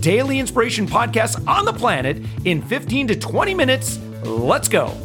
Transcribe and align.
daily 0.00 0.38
inspiration 0.38 0.86
podcast 0.86 1.46
on 1.46 1.64
the 1.64 1.72
planet 1.72 2.22
in 2.44 2.62
15 2.62 3.08
to 3.08 3.16
20 3.16 3.54
minutes. 3.54 3.98
Let's 4.24 4.68
go. 4.68 4.96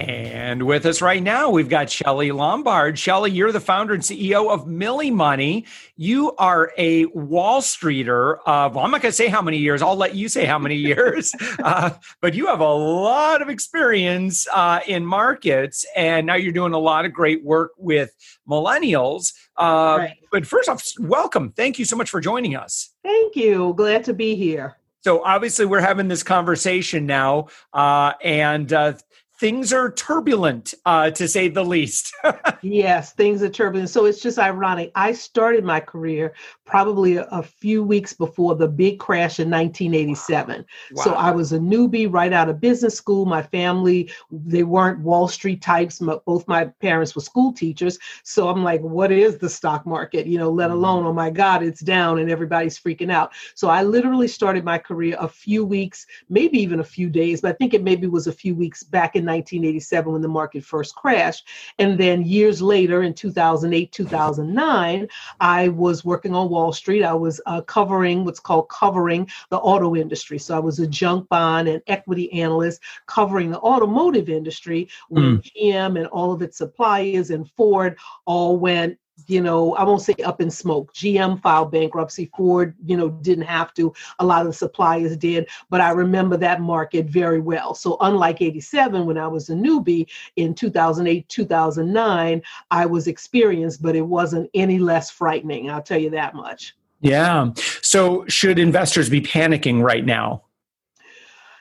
And 0.00 0.62
with 0.62 0.86
us 0.86 1.02
right 1.02 1.22
now, 1.22 1.50
we've 1.50 1.68
got 1.68 1.90
Shelly 1.90 2.30
Lombard. 2.30 2.98
Shelly, 2.98 3.30
you're 3.30 3.52
the 3.52 3.60
founder 3.60 3.92
and 3.92 4.02
CEO 4.02 4.50
of 4.50 4.66
Millie 4.66 5.10
Money. 5.10 5.66
You 5.96 6.34
are 6.36 6.72
a 6.78 7.04
Wall 7.06 7.60
Streeter 7.60 8.38
of, 8.48 8.74
well, 8.74 8.84
I'm 8.84 8.90
not 8.90 9.02
going 9.02 9.10
to 9.10 9.16
say 9.16 9.26
how 9.26 9.42
many 9.42 9.58
years, 9.58 9.82
I'll 9.82 9.96
let 9.96 10.14
you 10.14 10.28
say 10.28 10.46
how 10.46 10.58
many 10.58 10.76
years, 10.76 11.34
uh, 11.62 11.90
but 12.22 12.34
you 12.34 12.46
have 12.46 12.60
a 12.60 12.72
lot 12.72 13.42
of 13.42 13.48
experience 13.48 14.46
uh, 14.54 14.80
in 14.86 15.04
markets, 15.04 15.84
and 15.94 16.26
now 16.26 16.36
you're 16.36 16.52
doing 16.52 16.72
a 16.72 16.78
lot 16.78 17.04
of 17.04 17.12
great 17.12 17.44
work 17.44 17.72
with 17.76 18.14
millennials. 18.48 19.34
Uh, 19.58 19.96
right. 19.98 20.16
But 20.30 20.46
first 20.46 20.68
off, 20.68 20.84
welcome. 21.00 21.52
Thank 21.52 21.78
you 21.78 21.84
so 21.84 21.96
much 21.96 22.10
for 22.10 22.20
joining 22.20 22.54
us. 22.54 22.90
Thank 23.02 23.34
you. 23.34 23.74
Glad 23.76 24.04
to 24.04 24.14
be 24.14 24.34
here. 24.36 24.76
So 25.00 25.22
obviously, 25.24 25.66
we're 25.66 25.80
having 25.80 26.08
this 26.08 26.22
conversation 26.22 27.06
now, 27.06 27.48
uh, 27.72 28.12
and 28.22 28.72
uh, 28.72 28.94
things 29.38 29.72
are 29.72 29.90
turbulent, 29.92 30.74
uh, 30.84 31.10
to 31.12 31.28
say 31.28 31.48
the 31.48 31.64
least. 31.64 32.12
yes, 32.62 33.12
things 33.12 33.42
are 33.42 33.48
turbulent. 33.48 33.88
So 33.88 34.04
it's 34.04 34.20
just 34.20 34.38
ironic. 34.38 34.90
I 34.96 35.12
started 35.12 35.64
my 35.64 35.78
career 35.78 36.34
probably 36.64 37.16
a, 37.16 37.24
a 37.30 37.42
few 37.42 37.82
weeks 37.84 38.12
before 38.12 38.56
the 38.56 38.66
big 38.66 38.98
crash 38.98 39.38
in 39.38 39.48
1987. 39.48 40.64
Wow. 40.92 41.02
So 41.02 41.14
I 41.14 41.30
was 41.30 41.52
a 41.52 41.58
newbie 41.58 42.12
right 42.12 42.32
out 42.32 42.48
of 42.48 42.60
business 42.60 42.96
school. 42.96 43.26
My 43.26 43.42
family, 43.42 44.10
they 44.30 44.64
weren't 44.64 45.00
Wall 45.00 45.28
Street 45.28 45.62
types. 45.62 46.00
both 46.26 46.46
my 46.48 46.64
parents 46.80 47.14
were 47.14 47.22
school 47.22 47.52
teachers. 47.52 47.98
So 48.24 48.48
I'm 48.48 48.64
like, 48.64 48.80
what 48.80 49.12
is 49.12 49.38
the 49.38 49.48
stock 49.48 49.86
market? 49.86 50.26
You 50.26 50.38
know, 50.38 50.50
let 50.50 50.70
mm-hmm. 50.70 50.78
alone, 50.78 51.06
oh 51.06 51.12
my 51.12 51.30
God, 51.30 51.62
it's 51.62 51.80
down 51.80 52.18
and 52.18 52.30
everybody's 52.30 52.78
freaking 52.78 53.12
out. 53.12 53.32
So 53.54 53.68
I 53.68 53.84
literally 53.84 54.28
started 54.28 54.64
my 54.64 54.78
career 54.78 55.16
a 55.20 55.28
few 55.28 55.64
weeks, 55.64 56.06
maybe 56.28 56.58
even 56.58 56.80
a 56.80 56.84
few 56.84 57.08
days, 57.08 57.40
but 57.40 57.52
I 57.52 57.54
think 57.54 57.72
it 57.72 57.84
maybe 57.84 58.08
was 58.08 58.26
a 58.26 58.32
few 58.32 58.54
weeks 58.54 58.82
back 58.82 59.14
in 59.14 59.27
1987 59.28 60.12
when 60.12 60.22
the 60.22 60.28
market 60.28 60.64
first 60.64 60.94
crashed. 60.94 61.46
And 61.78 61.98
then 61.98 62.24
years 62.24 62.60
later 62.60 63.02
in 63.02 63.14
2008, 63.14 63.92
2009, 63.92 65.08
I 65.40 65.68
was 65.68 66.04
working 66.04 66.34
on 66.34 66.50
Wall 66.50 66.72
Street. 66.72 67.04
I 67.04 67.14
was 67.14 67.40
uh, 67.46 67.60
covering 67.62 68.24
what's 68.24 68.40
called 68.40 68.68
covering 68.68 69.28
the 69.50 69.58
auto 69.58 69.94
industry. 69.94 70.38
So 70.38 70.56
I 70.56 70.60
was 70.60 70.78
a 70.78 70.86
junk 70.86 71.28
bond 71.28 71.68
and 71.68 71.82
equity 71.86 72.32
analyst 72.32 72.80
covering 73.06 73.50
the 73.50 73.60
automotive 73.60 74.28
industry 74.28 74.88
when 75.08 75.38
mm. 75.38 75.52
GM 75.56 75.98
and 75.98 76.06
all 76.08 76.32
of 76.32 76.42
its 76.42 76.58
suppliers 76.58 77.30
and 77.30 77.50
Ford 77.50 77.98
all 78.24 78.58
went 78.58 78.98
you 79.26 79.40
know, 79.40 79.74
I 79.74 79.84
won't 79.84 80.02
say 80.02 80.14
up 80.24 80.40
in 80.40 80.50
smoke. 80.50 80.94
GM 80.94 81.40
filed 81.42 81.72
bankruptcy. 81.72 82.30
Ford, 82.36 82.74
you 82.84 82.96
know, 82.96 83.08
didn't 83.08 83.44
have 83.44 83.74
to. 83.74 83.92
A 84.18 84.24
lot 84.24 84.42
of 84.42 84.46
the 84.48 84.52
suppliers 84.52 85.16
did. 85.16 85.48
But 85.70 85.80
I 85.80 85.90
remember 85.90 86.36
that 86.38 86.60
market 86.60 87.06
very 87.06 87.40
well. 87.40 87.74
So 87.74 87.96
unlike 88.00 88.40
87, 88.40 89.06
when 89.06 89.18
I 89.18 89.26
was 89.26 89.50
a 89.50 89.54
newbie 89.54 90.08
in 90.36 90.54
2008, 90.54 91.28
2009, 91.28 92.42
I 92.70 92.86
was 92.86 93.06
experienced, 93.06 93.82
but 93.82 93.96
it 93.96 94.02
wasn't 94.02 94.50
any 94.54 94.78
less 94.78 95.10
frightening. 95.10 95.70
I'll 95.70 95.82
tell 95.82 95.98
you 95.98 96.10
that 96.10 96.34
much. 96.34 96.76
Yeah. 97.00 97.50
So 97.82 98.24
should 98.28 98.58
investors 98.58 99.08
be 99.08 99.20
panicking 99.20 99.82
right 99.82 100.04
now? 100.04 100.42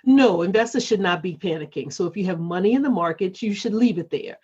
No, 0.09 0.44
investors 0.44 0.85
should 0.85 1.01
not 1.01 1.22
be 1.22 1.35
panicking. 1.35 1.91
So 1.91 2.06
if 2.06 2.16
you 2.16 2.23
have 2.28 2.40
money 2.40 2.75
in 2.75 2.81
the 2.81 2.90
market, 2.90 3.41
you 3.41 3.53
should 3.53 3.73
leave 3.73 3.97
it 3.97 4.09
there. 4.09 4.38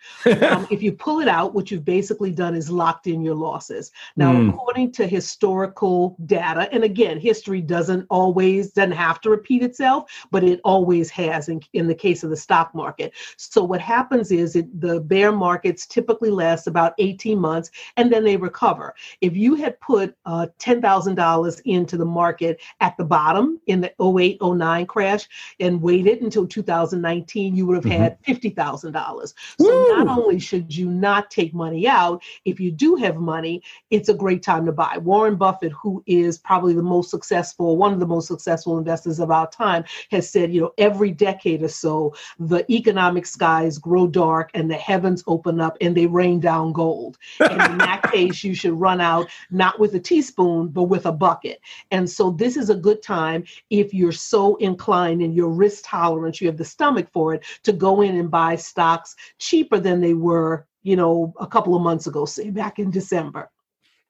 um, 0.46 0.68
if 0.70 0.82
you 0.82 0.92
pull 0.92 1.20
it 1.20 1.26
out, 1.26 1.54
what 1.54 1.70
you've 1.70 1.86
basically 1.86 2.32
done 2.32 2.54
is 2.54 2.70
locked 2.70 3.06
in 3.06 3.22
your 3.22 3.34
losses. 3.34 3.90
Now, 4.14 4.34
mm. 4.34 4.50
according 4.50 4.92
to 4.92 5.06
historical 5.06 6.16
data, 6.26 6.68
and 6.70 6.84
again, 6.84 7.18
history 7.18 7.62
doesn't 7.62 8.06
always 8.10 8.72
doesn't 8.72 8.92
have 8.92 9.22
to 9.22 9.30
repeat 9.30 9.62
itself, 9.62 10.10
but 10.30 10.44
it 10.44 10.60
always 10.64 11.08
has 11.08 11.48
in, 11.48 11.62
in 11.72 11.86
the 11.86 11.94
case 11.94 12.22
of 12.22 12.28
the 12.28 12.36
stock 12.36 12.74
market. 12.74 13.14
So 13.38 13.64
what 13.64 13.80
happens 13.80 14.32
is 14.32 14.56
it, 14.56 14.80
the 14.82 15.00
bear 15.00 15.32
markets 15.32 15.86
typically 15.86 16.30
last 16.30 16.66
about 16.66 16.92
18 16.98 17.38
months 17.38 17.70
and 17.96 18.12
then 18.12 18.22
they 18.22 18.36
recover. 18.36 18.94
If 19.22 19.34
you 19.34 19.54
had 19.54 19.80
put 19.80 20.14
uh, 20.26 20.48
$10,000 20.58 21.62
into 21.64 21.96
the 21.96 22.04
market 22.04 22.60
at 22.80 22.98
the 22.98 23.04
bottom 23.06 23.62
in 23.66 23.80
the 23.80 23.94
08 23.98 24.42
09 24.42 24.84
crash, 24.84 25.26
and 25.60 25.80
waited 25.80 26.22
until 26.22 26.46
2019, 26.46 27.54
you 27.54 27.66
would 27.66 27.76
have 27.76 27.84
mm-hmm. 27.84 28.02
had 28.02 28.22
$50,000. 28.22 29.34
So 29.58 29.64
Woo! 29.64 30.04
not 30.04 30.18
only 30.18 30.38
should 30.38 30.74
you 30.74 30.88
not 30.88 31.30
take 31.30 31.54
money 31.54 31.86
out, 31.86 32.22
if 32.44 32.60
you 32.60 32.70
do 32.70 32.96
have 32.96 33.16
money, 33.16 33.62
it's 33.90 34.08
a 34.08 34.14
great 34.14 34.42
time 34.42 34.66
to 34.66 34.72
buy. 34.72 34.98
Warren 34.98 35.36
Buffett, 35.36 35.72
who 35.72 36.02
is 36.06 36.38
probably 36.38 36.74
the 36.74 36.82
most 36.82 37.10
successful, 37.10 37.76
one 37.76 37.92
of 37.92 38.00
the 38.00 38.06
most 38.06 38.28
successful 38.28 38.78
investors 38.78 39.20
of 39.20 39.30
our 39.30 39.48
time, 39.50 39.84
has 40.10 40.28
said, 40.28 40.52
you 40.52 40.60
know, 40.60 40.72
every 40.78 41.10
decade 41.10 41.62
or 41.62 41.68
so, 41.68 42.14
the 42.38 42.70
economic 42.72 43.26
skies 43.26 43.78
grow 43.78 44.06
dark 44.06 44.50
and 44.54 44.70
the 44.70 44.76
heavens 44.76 45.22
open 45.26 45.60
up 45.60 45.76
and 45.80 45.96
they 45.96 46.06
rain 46.06 46.40
down 46.40 46.72
gold. 46.72 47.18
And 47.40 47.72
in 47.72 47.78
that 47.78 48.02
case, 48.12 48.44
you 48.44 48.54
should 48.54 48.72
run 48.72 49.00
out 49.00 49.28
not 49.50 49.78
with 49.78 49.94
a 49.94 50.00
teaspoon, 50.00 50.68
but 50.68 50.84
with 50.84 51.06
a 51.06 51.12
bucket. 51.12 51.60
And 51.90 52.08
so 52.08 52.30
this 52.30 52.56
is 52.56 52.70
a 52.70 52.74
good 52.74 53.02
time 53.02 53.44
if 53.70 53.94
you're 53.94 54.12
so 54.12 54.56
inclined 54.56 55.22
and 55.22 55.34
your 55.44 55.52
risk 55.52 55.84
tolerance, 55.86 56.40
you 56.40 56.46
have 56.46 56.56
the 56.56 56.64
stomach 56.64 57.08
for 57.12 57.34
it 57.34 57.44
to 57.64 57.72
go 57.72 58.00
in 58.00 58.16
and 58.16 58.30
buy 58.30 58.56
stocks 58.56 59.14
cheaper 59.38 59.78
than 59.78 60.00
they 60.00 60.14
were, 60.14 60.66
you 60.82 60.96
know, 60.96 61.34
a 61.38 61.46
couple 61.46 61.76
of 61.76 61.82
months 61.82 62.06
ago, 62.06 62.24
say 62.24 62.50
back 62.50 62.78
in 62.78 62.90
December. 62.90 63.50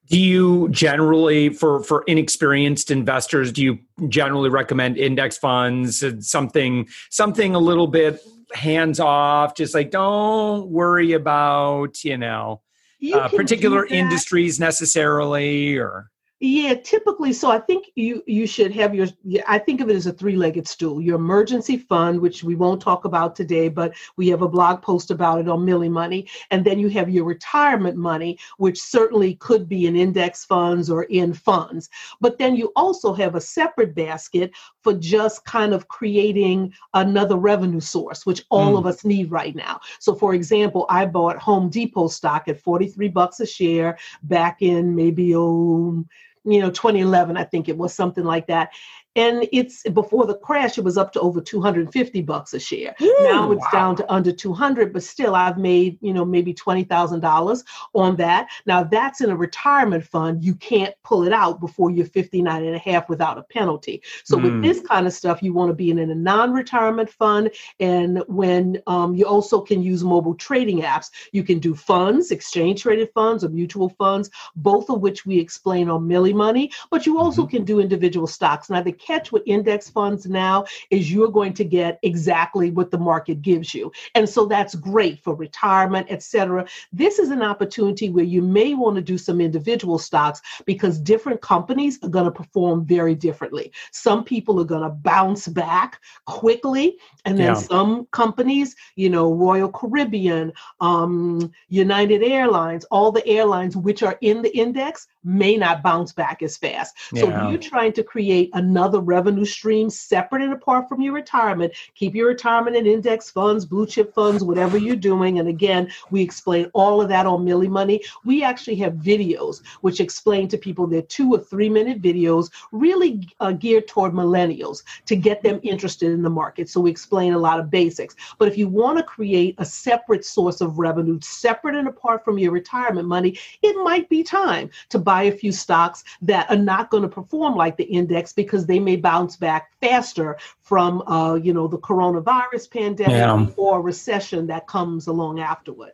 Do 0.06 0.20
you 0.20 0.68
generally, 0.68 1.48
for 1.48 1.82
for 1.82 2.04
inexperienced 2.06 2.90
investors, 2.90 3.50
do 3.52 3.62
you 3.62 3.78
generally 4.08 4.50
recommend 4.50 4.98
index 4.98 5.38
funds, 5.38 6.04
something 6.20 6.88
something 7.10 7.54
a 7.54 7.58
little 7.58 7.86
bit 7.86 8.20
hands 8.52 9.00
off, 9.00 9.56
just 9.56 9.74
like 9.74 9.90
don't 9.90 10.68
worry 10.68 11.12
about 11.12 12.04
you 12.04 12.18
know 12.18 12.60
you 12.98 13.16
uh, 13.16 13.28
particular 13.28 13.86
industries 13.86 14.60
necessarily, 14.60 15.78
or 15.78 16.10
yeah, 16.44 16.74
typically. 16.74 17.32
So 17.32 17.50
I 17.50 17.58
think 17.58 17.86
you 17.94 18.22
you 18.26 18.46
should 18.46 18.70
have 18.72 18.94
your. 18.94 19.06
I 19.48 19.58
think 19.58 19.80
of 19.80 19.88
it 19.88 19.96
as 19.96 20.06
a 20.06 20.12
three-legged 20.12 20.68
stool. 20.68 21.00
Your 21.00 21.16
emergency 21.16 21.78
fund, 21.78 22.20
which 22.20 22.44
we 22.44 22.54
won't 22.54 22.82
talk 22.82 23.06
about 23.06 23.34
today, 23.34 23.68
but 23.68 23.94
we 24.16 24.28
have 24.28 24.42
a 24.42 24.48
blog 24.48 24.82
post 24.82 25.10
about 25.10 25.40
it 25.40 25.48
on 25.48 25.64
Millie 25.64 25.88
Money, 25.88 26.28
and 26.50 26.64
then 26.64 26.78
you 26.78 26.88
have 26.90 27.08
your 27.08 27.24
retirement 27.24 27.96
money, 27.96 28.38
which 28.58 28.80
certainly 28.80 29.36
could 29.36 29.68
be 29.68 29.86
in 29.86 29.96
index 29.96 30.44
funds 30.44 30.90
or 30.90 31.04
in 31.04 31.32
funds. 31.32 31.88
But 32.20 32.36
then 32.36 32.54
you 32.56 32.72
also 32.76 33.14
have 33.14 33.36
a 33.36 33.40
separate 33.40 33.94
basket 33.94 34.52
for 34.82 34.92
just 34.92 35.44
kind 35.46 35.72
of 35.72 35.88
creating 35.88 36.74
another 36.92 37.36
revenue 37.36 37.80
source, 37.80 38.26
which 38.26 38.44
all 38.50 38.74
mm. 38.74 38.78
of 38.78 38.86
us 38.86 39.04
need 39.04 39.30
right 39.30 39.56
now. 39.56 39.80
So, 39.98 40.14
for 40.14 40.34
example, 40.34 40.84
I 40.90 41.06
bought 41.06 41.38
Home 41.38 41.70
Depot 41.70 42.08
stock 42.08 42.48
at 42.48 42.60
forty-three 42.60 43.08
bucks 43.08 43.40
a 43.40 43.46
share 43.46 43.96
back 44.24 44.60
in 44.60 44.94
maybe 44.94 45.34
oh 45.34 46.04
you 46.44 46.60
know 46.60 46.70
2011 46.70 47.36
i 47.36 47.44
think 47.44 47.68
it 47.68 47.76
was 47.76 47.94
something 47.94 48.24
like 48.24 48.46
that 48.46 48.70
and 49.16 49.48
it's 49.52 49.82
before 49.90 50.26
the 50.26 50.36
crash 50.36 50.78
it 50.78 50.84
was 50.84 50.98
up 50.98 51.12
to 51.12 51.20
over 51.20 51.40
250 51.40 52.22
bucks 52.22 52.54
a 52.54 52.60
share. 52.60 52.94
Ooh, 53.00 53.16
now 53.22 53.52
it's 53.52 53.64
wow. 53.64 53.70
down 53.72 53.96
to 53.96 54.12
under 54.12 54.32
200 54.32 54.92
but 54.92 55.02
still 55.02 55.34
i've 55.34 55.58
made 55.58 55.98
you 56.00 56.12
know 56.12 56.24
maybe 56.24 56.54
$20000 56.54 57.64
on 57.94 58.16
that. 58.16 58.48
Now 58.66 58.84
that's 58.84 59.20
in 59.20 59.30
a 59.30 59.36
retirement 59.36 60.04
fund. 60.04 60.44
You 60.44 60.54
can't 60.54 60.94
pull 61.02 61.24
it 61.24 61.32
out 61.32 61.60
before 61.60 61.90
you're 61.90 62.06
59 62.06 62.64
and 62.64 62.74
a 62.74 62.78
half 62.78 63.08
without 63.08 63.38
a 63.38 63.42
penalty. 63.42 64.02
So 64.24 64.36
mm. 64.36 64.42
with 64.42 64.62
this 64.62 64.80
kind 64.86 65.06
of 65.06 65.12
stuff 65.12 65.42
you 65.42 65.52
want 65.52 65.70
to 65.70 65.74
be 65.74 65.90
in 65.90 65.98
a 65.98 66.14
non-retirement 66.14 67.10
fund. 67.10 67.50
And 67.80 68.22
when 68.28 68.82
um, 68.86 69.14
you 69.14 69.26
also 69.26 69.60
can 69.60 69.82
use 69.82 70.04
mobile 70.04 70.34
trading 70.34 70.82
apps. 70.82 71.10
You 71.32 71.42
can 71.42 71.58
do 71.58 71.74
funds 71.74 72.30
exchange 72.30 72.82
traded 72.82 73.10
funds 73.14 73.44
or 73.44 73.48
mutual 73.48 73.88
funds 73.90 74.30
both 74.56 74.90
of 74.90 75.00
which 75.00 75.24
we 75.24 75.38
explain 75.38 75.88
on 75.88 76.06
millie 76.06 76.32
money 76.32 76.70
but 76.90 77.06
you 77.06 77.18
also 77.18 77.42
mm-hmm. 77.42 77.56
can 77.56 77.64
do 77.64 77.80
individual 77.80 78.26
stocks. 78.26 78.70
Now 78.70 78.82
the 78.82 78.92
catch 79.04 79.32
with 79.32 79.42
index 79.46 79.90
funds 79.90 80.26
now 80.26 80.64
is 80.90 81.12
you're 81.12 81.30
going 81.30 81.54
to 81.54 81.64
get 81.64 81.98
exactly 82.02 82.70
what 82.70 82.90
the 82.90 82.98
market 82.98 83.42
gives 83.42 83.74
you. 83.74 83.92
And 84.14 84.28
so 84.28 84.46
that's 84.46 84.74
great 84.74 85.22
for 85.22 85.34
retirement, 85.34 86.06
et 86.10 86.22
cetera. 86.22 86.66
This 86.92 87.18
is 87.18 87.30
an 87.30 87.42
opportunity 87.42 88.10
where 88.10 88.24
you 88.24 88.42
may 88.42 88.74
want 88.74 88.96
to 88.96 89.02
do 89.02 89.18
some 89.18 89.40
individual 89.40 89.98
stocks 89.98 90.40
because 90.66 90.98
different 90.98 91.40
companies 91.40 91.98
are 92.02 92.08
going 92.08 92.24
to 92.24 92.30
perform 92.30 92.84
very 92.84 93.14
differently. 93.14 93.72
Some 93.92 94.24
people 94.24 94.60
are 94.60 94.64
going 94.64 94.82
to 94.82 94.90
bounce 94.90 95.48
back 95.48 96.00
quickly, 96.26 96.96
and 97.24 97.38
then 97.38 97.54
yeah. 97.54 97.54
some 97.54 98.06
companies, 98.12 98.76
you 98.96 99.10
know, 99.10 99.32
Royal 99.32 99.70
Caribbean, 99.70 100.52
um, 100.80 101.52
United 101.68 102.22
Airlines, 102.22 102.84
all 102.90 103.12
the 103.12 103.26
airlines 103.26 103.76
which 103.76 104.02
are 104.02 104.18
in 104.20 104.42
the 104.42 104.56
index 104.56 105.06
may 105.24 105.56
not 105.56 105.82
bounce 105.82 106.12
back 106.12 106.42
as 106.42 106.56
fast. 106.56 106.96
So 107.14 107.28
yeah. 107.28 107.46
if 107.46 107.50
you're 107.50 107.70
trying 107.70 107.92
to 107.94 108.02
create 108.02 108.50
another 108.52 109.00
revenue 109.00 109.44
stream 109.44 109.90
separate 109.90 110.42
and 110.42 110.52
apart 110.52 110.88
from 110.88 111.00
your 111.00 111.14
retirement, 111.14 111.72
keep 111.94 112.14
your 112.14 112.28
retirement 112.28 112.76
in 112.76 112.86
index 112.86 113.30
funds, 113.30 113.64
blue 113.64 113.86
chip 113.86 114.14
funds, 114.14 114.44
whatever 114.44 114.76
you're 114.76 114.96
doing. 114.96 115.38
And 115.38 115.48
again, 115.48 115.90
we 116.10 116.22
explain 116.22 116.70
all 116.74 117.00
of 117.00 117.08
that 117.08 117.26
on 117.26 117.44
Millie 117.44 117.68
Money. 117.68 118.02
We 118.24 118.42
actually 118.42 118.76
have 118.76 118.94
videos 118.94 119.62
which 119.80 120.00
explain 120.00 120.48
to 120.48 120.58
people 120.58 120.86
they're 120.86 121.02
two 121.02 121.32
or 121.32 121.38
three 121.38 121.68
minute 121.68 122.02
videos 122.02 122.50
really 122.72 123.26
uh, 123.40 123.52
geared 123.52 123.88
toward 123.88 124.12
millennials 124.12 124.82
to 125.06 125.16
get 125.16 125.42
them 125.42 125.60
interested 125.62 126.10
in 126.10 126.22
the 126.22 126.30
market. 126.30 126.68
So 126.68 126.80
we 126.80 126.90
explain 126.90 127.32
a 127.32 127.38
lot 127.38 127.60
of 127.60 127.70
basics. 127.70 128.14
But 128.38 128.48
if 128.48 128.58
you 128.58 128.68
want 128.68 128.98
to 128.98 129.04
create 129.04 129.54
a 129.58 129.64
separate 129.64 130.24
source 130.24 130.60
of 130.60 130.78
revenue, 130.78 131.18
separate 131.22 131.76
and 131.76 131.88
apart 131.88 132.24
from 132.24 132.38
your 132.38 132.52
retirement 132.52 133.08
money, 133.08 133.38
it 133.62 133.76
might 133.82 134.08
be 134.08 134.22
time 134.22 134.70
to 134.90 134.98
buy 134.98 135.13
buy 135.14 135.22
a 135.24 135.32
few 135.32 135.52
stocks 135.52 136.02
that 136.22 136.50
are 136.50 136.64
not 136.72 136.90
going 136.90 137.04
to 137.04 137.08
perform 137.08 137.54
like 137.54 137.76
the 137.76 137.84
index 137.84 138.32
because 138.32 138.66
they 138.66 138.80
may 138.80 138.96
bounce 138.96 139.36
back 139.36 139.72
faster 139.80 140.36
from, 140.60 141.02
uh, 141.02 141.34
you 141.34 141.52
know, 141.52 141.68
the 141.68 141.78
coronavirus 141.78 142.68
pandemic 142.70 143.12
yeah. 143.12 143.46
or 143.56 143.80
recession 143.80 144.46
that 144.48 144.66
comes 144.66 145.06
along 145.06 145.38
afterward. 145.38 145.92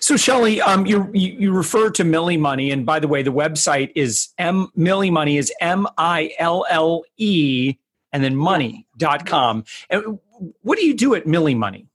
So, 0.00 0.16
Shelly, 0.16 0.60
um, 0.60 0.84
you, 0.86 1.08
you 1.14 1.52
refer 1.52 1.88
to 1.90 2.04
Millie 2.04 2.36
Money, 2.36 2.72
and 2.72 2.84
by 2.84 2.98
the 2.98 3.08
way, 3.08 3.22
the 3.22 3.32
website 3.32 3.90
is 3.94 4.28
M 4.38 4.68
Millie 4.74 5.10
Money 5.10 5.38
is 5.38 5.50
M 5.60 5.86
I 5.96 6.32
L 6.38 6.66
L 6.68 7.04
E 7.16 7.76
and 8.12 8.22
then 8.22 8.36
money.com. 8.36 9.64
And 9.88 10.18
what 10.60 10.78
do 10.78 10.84
you 10.84 10.94
do 10.94 11.14
at 11.14 11.26
Millie 11.26 11.54
Money? 11.54 11.86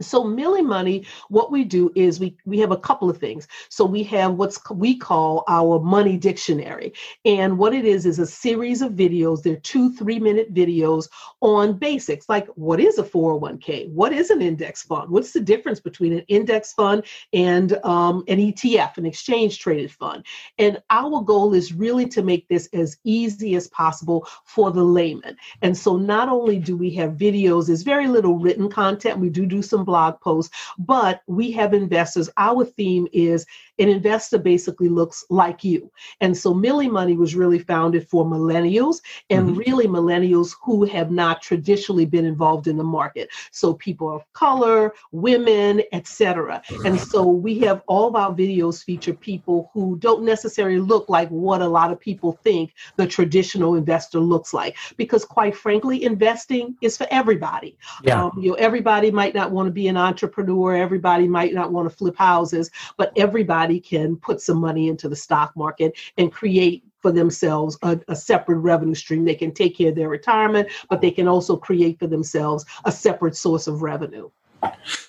So 0.00 0.24
Millie 0.24 0.62
Money, 0.62 1.06
what 1.28 1.50
we 1.52 1.64
do 1.64 1.90
is 1.94 2.20
we 2.20 2.36
we 2.44 2.58
have 2.58 2.72
a 2.72 2.76
couple 2.76 3.10
of 3.10 3.18
things. 3.18 3.46
So 3.68 3.84
we 3.84 4.02
have 4.04 4.34
what's 4.34 4.58
we 4.70 4.96
call 4.96 5.44
our 5.48 5.78
money 5.80 6.16
dictionary, 6.16 6.92
and 7.24 7.58
what 7.58 7.74
it 7.74 7.84
is 7.84 8.06
is 8.06 8.18
a 8.18 8.26
series 8.26 8.82
of 8.82 8.92
videos. 8.92 9.42
They're 9.42 9.56
two 9.56 9.92
three 9.92 10.18
minute 10.18 10.54
videos 10.54 11.08
on 11.40 11.74
basics 11.74 12.28
like 12.28 12.46
what 12.48 12.80
is 12.80 12.98
a 12.98 13.02
401k, 13.02 13.90
what 13.90 14.12
is 14.12 14.30
an 14.30 14.42
index 14.42 14.82
fund, 14.82 15.10
what's 15.10 15.32
the 15.32 15.40
difference 15.40 15.80
between 15.80 16.12
an 16.12 16.24
index 16.28 16.72
fund 16.72 17.04
and 17.32 17.72
um, 17.84 18.24
an 18.28 18.38
ETF, 18.38 18.98
an 18.98 19.06
exchange 19.06 19.58
traded 19.58 19.90
fund. 19.90 20.24
And 20.58 20.82
our 20.90 21.22
goal 21.22 21.54
is 21.54 21.72
really 21.72 22.06
to 22.08 22.22
make 22.22 22.48
this 22.48 22.68
as 22.72 22.96
easy 23.04 23.54
as 23.54 23.68
possible 23.68 24.26
for 24.44 24.70
the 24.70 24.82
layman. 24.82 25.36
And 25.62 25.76
so 25.76 25.96
not 25.96 26.28
only 26.28 26.58
do 26.58 26.76
we 26.76 26.90
have 26.94 27.12
videos, 27.12 27.66
there's 27.66 27.82
very 27.82 28.08
little 28.08 28.38
written 28.38 28.70
content. 28.70 29.18
We 29.18 29.30
do 29.30 29.46
do 29.46 29.62
some 29.62 29.84
blog 29.90 30.20
posts, 30.20 30.54
but 30.78 31.22
we 31.26 31.50
have 31.50 31.74
investors. 31.74 32.30
Our 32.36 32.64
theme 32.64 33.08
is 33.12 33.44
an 33.80 33.88
investor 33.88 34.38
basically 34.38 34.88
looks 34.88 35.24
like 35.30 35.64
you. 35.64 35.90
And 36.20 36.36
so 36.36 36.52
Millie 36.52 36.88
Money 36.88 37.16
was 37.16 37.34
really 37.34 37.58
founded 37.58 38.06
for 38.06 38.26
millennials 38.26 39.00
and 39.30 39.48
mm-hmm. 39.48 39.58
really 39.58 39.86
millennials 39.86 40.54
who 40.62 40.84
have 40.84 41.10
not 41.10 41.40
traditionally 41.40 42.04
been 42.04 42.26
involved 42.26 42.66
in 42.66 42.76
the 42.76 42.84
market. 42.84 43.30
So 43.50 43.74
people 43.74 44.14
of 44.14 44.30
color, 44.34 44.92
women, 45.12 45.82
etc. 45.92 46.62
And 46.84 47.00
so 47.00 47.26
we 47.26 47.58
have 47.60 47.82
all 47.86 48.08
of 48.08 48.16
our 48.16 48.32
videos 48.32 48.84
feature 48.84 49.14
people 49.14 49.70
who 49.72 49.96
don't 49.98 50.24
necessarily 50.24 50.78
look 50.78 51.08
like 51.08 51.28
what 51.30 51.62
a 51.62 51.68
lot 51.68 51.90
of 51.90 51.98
people 51.98 52.38
think 52.44 52.74
the 52.96 53.06
traditional 53.06 53.76
investor 53.76 54.20
looks 54.20 54.52
like. 54.52 54.76
Because 54.98 55.24
quite 55.24 55.56
frankly, 55.56 56.04
investing 56.04 56.76
is 56.82 56.98
for 56.98 57.06
everybody. 57.10 57.78
Yeah. 58.04 58.24
Um, 58.24 58.38
you 58.38 58.50
know, 58.50 58.56
everybody 58.56 59.10
might 59.10 59.34
not 59.34 59.52
want 59.52 59.68
to 59.68 59.72
be 59.72 59.88
an 59.88 59.96
entrepreneur, 59.96 60.74
everybody 60.74 61.26
might 61.26 61.54
not 61.54 61.72
want 61.72 61.88
to 61.88 61.96
flip 61.96 62.16
houses, 62.16 62.70
but 62.98 63.12
everybody 63.16 63.69
can 63.78 64.16
put 64.16 64.40
some 64.40 64.58
money 64.58 64.88
into 64.88 65.08
the 65.08 65.16
stock 65.16 65.52
market 65.54 65.92
and 66.16 66.32
create 66.32 66.82
for 67.00 67.12
themselves 67.12 67.78
a, 67.82 67.98
a, 68.08 68.16
separate 68.16 68.58
revenue 68.58 68.94
stream. 68.94 69.24
They 69.24 69.34
can 69.34 69.52
take 69.52 69.76
care 69.76 69.90
of 69.90 69.94
their 69.94 70.08
retirement, 70.08 70.68
but 70.88 71.00
they 71.00 71.10
can 71.10 71.28
also 71.28 71.56
create 71.56 71.98
for 71.98 72.06
themselves 72.06 72.64
a 72.84 72.92
separate 72.92 73.36
source 73.36 73.66
of 73.66 73.82
revenue. 73.82 74.30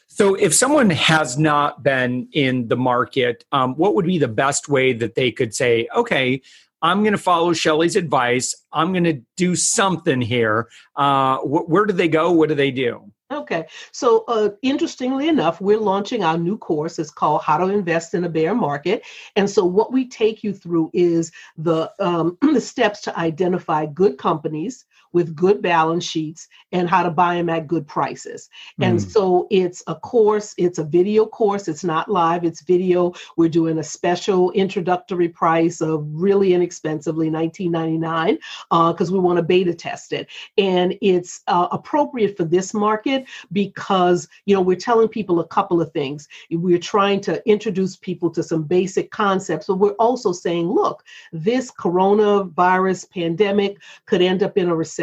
So, 0.08 0.36
if 0.36 0.54
someone 0.54 0.90
has 0.90 1.38
not 1.38 1.84
been 1.84 2.28
in 2.34 2.68
the 2.68 2.78
market, 2.78 3.44
um, 3.52 3.76
what 3.76 3.96
would 3.96 4.06
be 4.06 4.20
the 4.20 4.28
best 4.28 4.70
way 4.70 4.94
that 4.94 5.16
they 5.16 5.32
could 5.32 5.54
say, 5.54 5.88
okay, 5.96 6.42
I'm 6.82 7.02
going 7.02 7.14
to 7.14 7.18
follow 7.18 7.54
Shelly's 7.54 7.96
advice. 7.96 8.56
I'm 8.72 8.92
going 8.92 9.04
to 9.04 9.22
do 9.38 9.56
something 9.56 10.22
here. 10.22 10.68
Uh, 10.96 11.38
wh- 11.38 11.70
where 11.70 11.86
do 11.86 11.94
they 11.94 12.08
go? 12.08 12.32
What 12.32 12.50
do 12.50 12.56
they 12.56 12.72
do? 12.72 13.12
Okay, 13.32 13.66
so 13.94 14.26
uh, 14.28 14.50
interestingly 14.62 15.30
enough, 15.30 15.62
we're 15.62 15.80
launching 15.80 16.22
our 16.22 16.38
new 16.38 16.58
course. 16.58 17.00
It's 17.00 17.10
called 17.10 17.42
How 17.44 17.58
to 17.58 17.68
Invest 17.68 18.14
in 18.14 18.26
a 18.26 18.30
Bear 18.30 18.54
Market, 18.54 19.04
and 19.38 19.50
so 19.50 19.64
what 19.64 19.94
we 19.94 20.10
take 20.10 20.44
you 20.44 20.54
through 20.54 20.92
is 20.94 21.32
the 21.58 21.90
um, 22.00 22.38
the 22.42 22.60
steps 22.60 23.00
to 23.02 23.18
identify 23.18 23.86
good 23.86 24.18
companies 24.18 24.86
with 25.14 25.36
good 25.36 25.62
balance 25.62 26.04
sheets 26.04 26.48
and 26.72 26.90
how 26.90 27.04
to 27.04 27.12
buy 27.12 27.36
them 27.36 27.50
at 27.50 27.68
good 27.68 27.88
prices. 27.88 28.50
Mm. 28.80 28.88
And 28.88 29.02
so 29.02 29.48
it's 29.52 29.84
a 29.88 29.96
course, 29.96 30.54
it's 30.58 30.80
a 30.80 30.84
video 30.84 31.26
course, 31.26 31.68
it's 31.68 31.84
not 31.84 32.10
live, 32.10 32.44
it's 32.44 32.62
video. 32.62 33.14
We're 33.38 33.50
doing 33.50 33.80
a 33.80 33.84
special 33.84 34.52
introductory 34.52 35.30
price 35.30 35.82
of 35.82 36.06
really 36.12 36.54
inexpensively 36.54 37.30
$19.99 37.30 38.38
because 38.70 39.10
uh, 39.10 39.14
we 39.14 39.20
want 39.20 39.38
to 39.38 39.44
beta 39.44 39.74
test 39.74 40.14
it. 40.14 40.30
And 40.58 40.98
it's 41.02 41.42
uh, 41.48 41.68
appropriate 41.72 42.38
for 42.38 42.46
this 42.46 42.74
market 42.74 43.26
because, 43.52 44.28
you 44.46 44.56
know, 44.56 44.62
we're 44.62 44.78
telling 44.78 45.08
people 45.08 45.40
a 45.40 45.48
couple 45.48 45.82
of 45.82 45.92
things. 45.92 46.28
We're 46.50 46.78
trying 46.78 47.22
to 47.22 47.42
introduce 47.50 47.98
people 47.98 48.30
to 48.32 48.44
some 48.44 48.64
basic 48.64 49.12
concepts, 49.12 49.68
but 49.68 49.76
we're 49.76 49.92
also 49.92 50.32
saying, 50.32 50.68
look, 50.68 51.04
this 51.34 51.72
coronavirus 51.72 53.10
pandemic 53.12 53.78
could 54.06 54.22
end 54.22 54.44
up 54.44 54.58
in 54.58 54.70
a 54.70 54.76
recession 54.76 55.01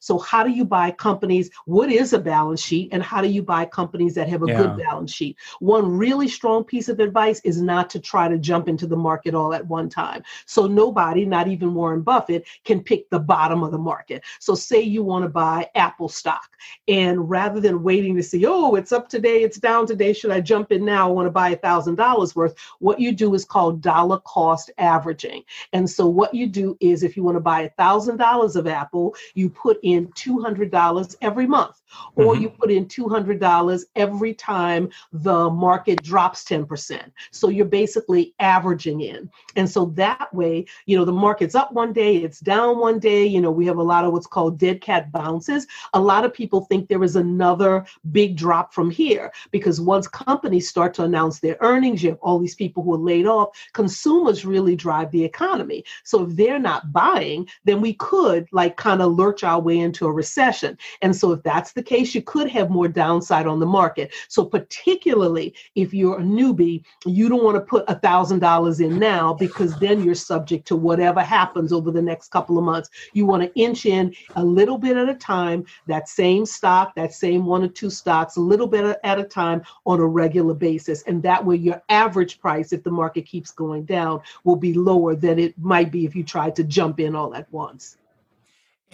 So, 0.00 0.18
how 0.18 0.44
do 0.44 0.50
you 0.50 0.64
buy 0.64 0.90
companies? 0.90 1.50
What 1.66 1.90
is 1.90 2.12
a 2.12 2.18
balance 2.18 2.62
sheet? 2.62 2.88
And 2.92 3.02
how 3.02 3.20
do 3.20 3.28
you 3.28 3.42
buy 3.42 3.64
companies 3.66 4.14
that 4.14 4.28
have 4.28 4.42
a 4.42 4.46
yeah. 4.46 4.56
good 4.56 4.76
balance 4.76 5.12
sheet? 5.12 5.36
One 5.60 5.96
really 5.96 6.28
strong 6.28 6.64
piece 6.64 6.88
of 6.88 7.00
advice 7.00 7.40
is 7.44 7.60
not 7.60 7.90
to 7.90 8.00
try 8.00 8.28
to 8.28 8.38
jump 8.38 8.68
into 8.68 8.86
the 8.86 8.96
market 8.96 9.34
all 9.34 9.54
at 9.54 9.66
one 9.66 9.88
time. 9.88 10.22
So, 10.46 10.66
nobody, 10.66 11.24
not 11.24 11.48
even 11.48 11.74
Warren 11.74 12.02
Buffett, 12.02 12.46
can 12.64 12.82
pick 12.82 13.10
the 13.10 13.18
bottom 13.18 13.62
of 13.62 13.70
the 13.70 13.78
market. 13.78 14.22
So, 14.40 14.54
say 14.54 14.80
you 14.80 15.02
want 15.02 15.24
to 15.24 15.28
buy 15.28 15.68
Apple 15.74 16.08
stock, 16.08 16.50
and 16.88 17.28
rather 17.28 17.60
than 17.60 17.82
waiting 17.82 18.16
to 18.16 18.22
see, 18.22 18.44
oh, 18.46 18.74
it's 18.74 18.92
up 18.92 19.08
today, 19.08 19.42
it's 19.42 19.58
down 19.58 19.86
today, 19.86 20.12
should 20.12 20.30
I 20.30 20.40
jump 20.40 20.72
in 20.72 20.84
now? 20.84 21.08
I 21.08 21.12
want 21.12 21.26
to 21.26 21.30
buy 21.30 21.50
a 21.50 21.56
$1,000 21.56 22.36
worth. 22.36 22.54
What 22.78 23.00
you 23.00 23.12
do 23.12 23.34
is 23.34 23.44
called 23.44 23.80
dollar 23.80 24.18
cost 24.20 24.70
averaging. 24.78 25.44
And 25.72 25.88
so, 25.88 26.06
what 26.06 26.34
you 26.34 26.46
do 26.46 26.76
is 26.80 27.02
if 27.02 27.16
you 27.16 27.22
want 27.22 27.36
to 27.36 27.40
buy 27.40 27.62
a 27.62 27.70
$1,000 27.70 28.56
of 28.56 28.66
Apple, 28.66 29.14
you 29.34 29.50
put 29.50 29.78
in 29.82 30.08
$200 30.08 31.16
every 31.20 31.46
month, 31.46 31.82
or 32.16 32.34
mm-hmm. 32.34 32.42
you 32.42 32.50
put 32.50 32.70
in 32.70 32.86
$200 32.86 33.84
every 33.96 34.34
time 34.34 34.88
the 35.12 35.50
market 35.50 36.02
drops 36.02 36.44
10%. 36.44 37.10
So 37.30 37.48
you're 37.48 37.66
basically 37.66 38.34
averaging 38.38 39.02
in. 39.02 39.30
And 39.56 39.68
so 39.68 39.86
that 39.96 40.32
way, 40.32 40.66
you 40.86 40.96
know, 40.96 41.04
the 41.04 41.12
market's 41.12 41.54
up 41.54 41.72
one 41.72 41.92
day, 41.92 42.16
it's 42.16 42.40
down 42.40 42.78
one 42.78 42.98
day. 42.98 43.26
You 43.26 43.40
know, 43.40 43.50
we 43.50 43.66
have 43.66 43.78
a 43.78 43.82
lot 43.82 44.04
of 44.04 44.12
what's 44.12 44.26
called 44.26 44.58
dead 44.58 44.80
cat 44.80 45.12
bounces. 45.12 45.66
A 45.92 46.00
lot 46.00 46.24
of 46.24 46.32
people 46.32 46.62
think 46.62 46.88
there 46.88 47.04
is 47.04 47.16
another 47.16 47.84
big 48.12 48.36
drop 48.36 48.72
from 48.72 48.90
here 48.90 49.32
because 49.50 49.80
once 49.80 50.08
companies 50.08 50.68
start 50.68 50.94
to 50.94 51.04
announce 51.04 51.40
their 51.40 51.56
earnings, 51.60 52.02
you 52.02 52.10
have 52.10 52.18
all 52.20 52.38
these 52.38 52.54
people 52.54 52.82
who 52.82 52.94
are 52.94 52.98
laid 52.98 53.26
off. 53.26 53.50
Consumers 53.72 54.44
really 54.44 54.76
drive 54.76 55.10
the 55.10 55.24
economy. 55.24 55.84
So 56.04 56.24
if 56.24 56.36
they're 56.36 56.58
not 56.58 56.92
buying, 56.92 57.48
then 57.64 57.80
we 57.80 57.94
could 57.94 58.48
like 58.52 58.76
kind 58.76 59.02
of 59.02 59.12
lurch 59.24 59.42
our 59.42 59.60
way 59.60 59.78
into 59.78 60.06
a 60.06 60.12
recession. 60.12 60.76
And 61.02 61.14
so, 61.14 61.32
if 61.32 61.42
that's 61.42 61.72
the 61.72 61.82
case, 61.82 62.14
you 62.14 62.22
could 62.22 62.48
have 62.50 62.70
more 62.70 62.88
downside 62.88 63.46
on 63.46 63.60
the 63.60 63.66
market. 63.66 64.12
So, 64.28 64.44
particularly 64.44 65.54
if 65.74 65.94
you're 65.94 66.20
a 66.20 66.22
newbie, 66.22 66.84
you 67.06 67.28
don't 67.28 67.44
want 67.44 67.56
to 67.56 67.60
put 67.60 67.84
a 67.88 67.96
$1,000 67.96 68.80
in 68.84 68.98
now 68.98 69.32
because 69.32 69.78
then 69.78 70.02
you're 70.02 70.14
subject 70.14 70.66
to 70.68 70.76
whatever 70.76 71.20
happens 71.20 71.72
over 71.72 71.90
the 71.90 72.02
next 72.02 72.30
couple 72.30 72.58
of 72.58 72.64
months. 72.64 72.90
You 73.12 73.26
want 73.26 73.42
to 73.42 73.60
inch 73.60 73.86
in 73.86 74.14
a 74.36 74.44
little 74.44 74.78
bit 74.78 74.96
at 74.96 75.08
a 75.08 75.14
time, 75.14 75.64
that 75.86 76.08
same 76.08 76.44
stock, 76.44 76.94
that 76.96 77.14
same 77.14 77.46
one 77.46 77.62
or 77.62 77.68
two 77.68 77.90
stocks, 77.90 78.36
a 78.36 78.40
little 78.40 78.66
bit 78.66 78.98
at 79.02 79.18
a 79.18 79.24
time 79.24 79.62
on 79.86 80.00
a 80.00 80.06
regular 80.06 80.54
basis. 80.54 81.02
And 81.02 81.22
that 81.22 81.44
way, 81.44 81.56
your 81.56 81.82
average 81.88 82.40
price, 82.40 82.72
if 82.72 82.82
the 82.82 82.90
market 82.90 83.26
keeps 83.26 83.50
going 83.50 83.84
down, 83.84 84.20
will 84.44 84.56
be 84.56 84.74
lower 84.74 85.14
than 85.14 85.38
it 85.38 85.56
might 85.58 85.90
be 85.90 86.04
if 86.04 86.14
you 86.14 86.24
tried 86.24 86.56
to 86.56 86.64
jump 86.64 87.00
in 87.00 87.16
all 87.16 87.34
at 87.34 87.50
once. 87.52 87.96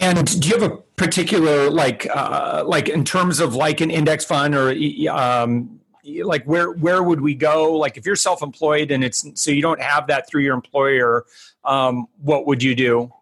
And 0.01 0.41
do 0.41 0.49
you 0.49 0.59
have 0.59 0.71
a 0.71 0.77
particular 0.95 1.69
like 1.69 2.07
uh, 2.13 2.63
like 2.65 2.89
in 2.89 3.05
terms 3.05 3.39
of 3.39 3.53
like 3.53 3.81
an 3.81 3.91
index 3.91 4.25
fund 4.25 4.55
or 4.55 4.75
um, 5.11 5.79
like 6.23 6.43
where 6.45 6.71
where 6.71 7.03
would 7.03 7.21
we 7.21 7.35
go? 7.35 7.73
Like 7.73 7.97
if 7.97 8.05
you're 8.07 8.15
self-employed 8.15 8.89
and 8.89 9.03
it's 9.03 9.23
so 9.35 9.51
you 9.51 9.61
don't 9.61 9.79
have 9.79 10.07
that 10.07 10.27
through 10.27 10.41
your 10.41 10.55
employer, 10.55 11.25
um, 11.63 12.07
what 12.17 12.47
would 12.47 12.63
you 12.63 12.73
do? 12.73 13.13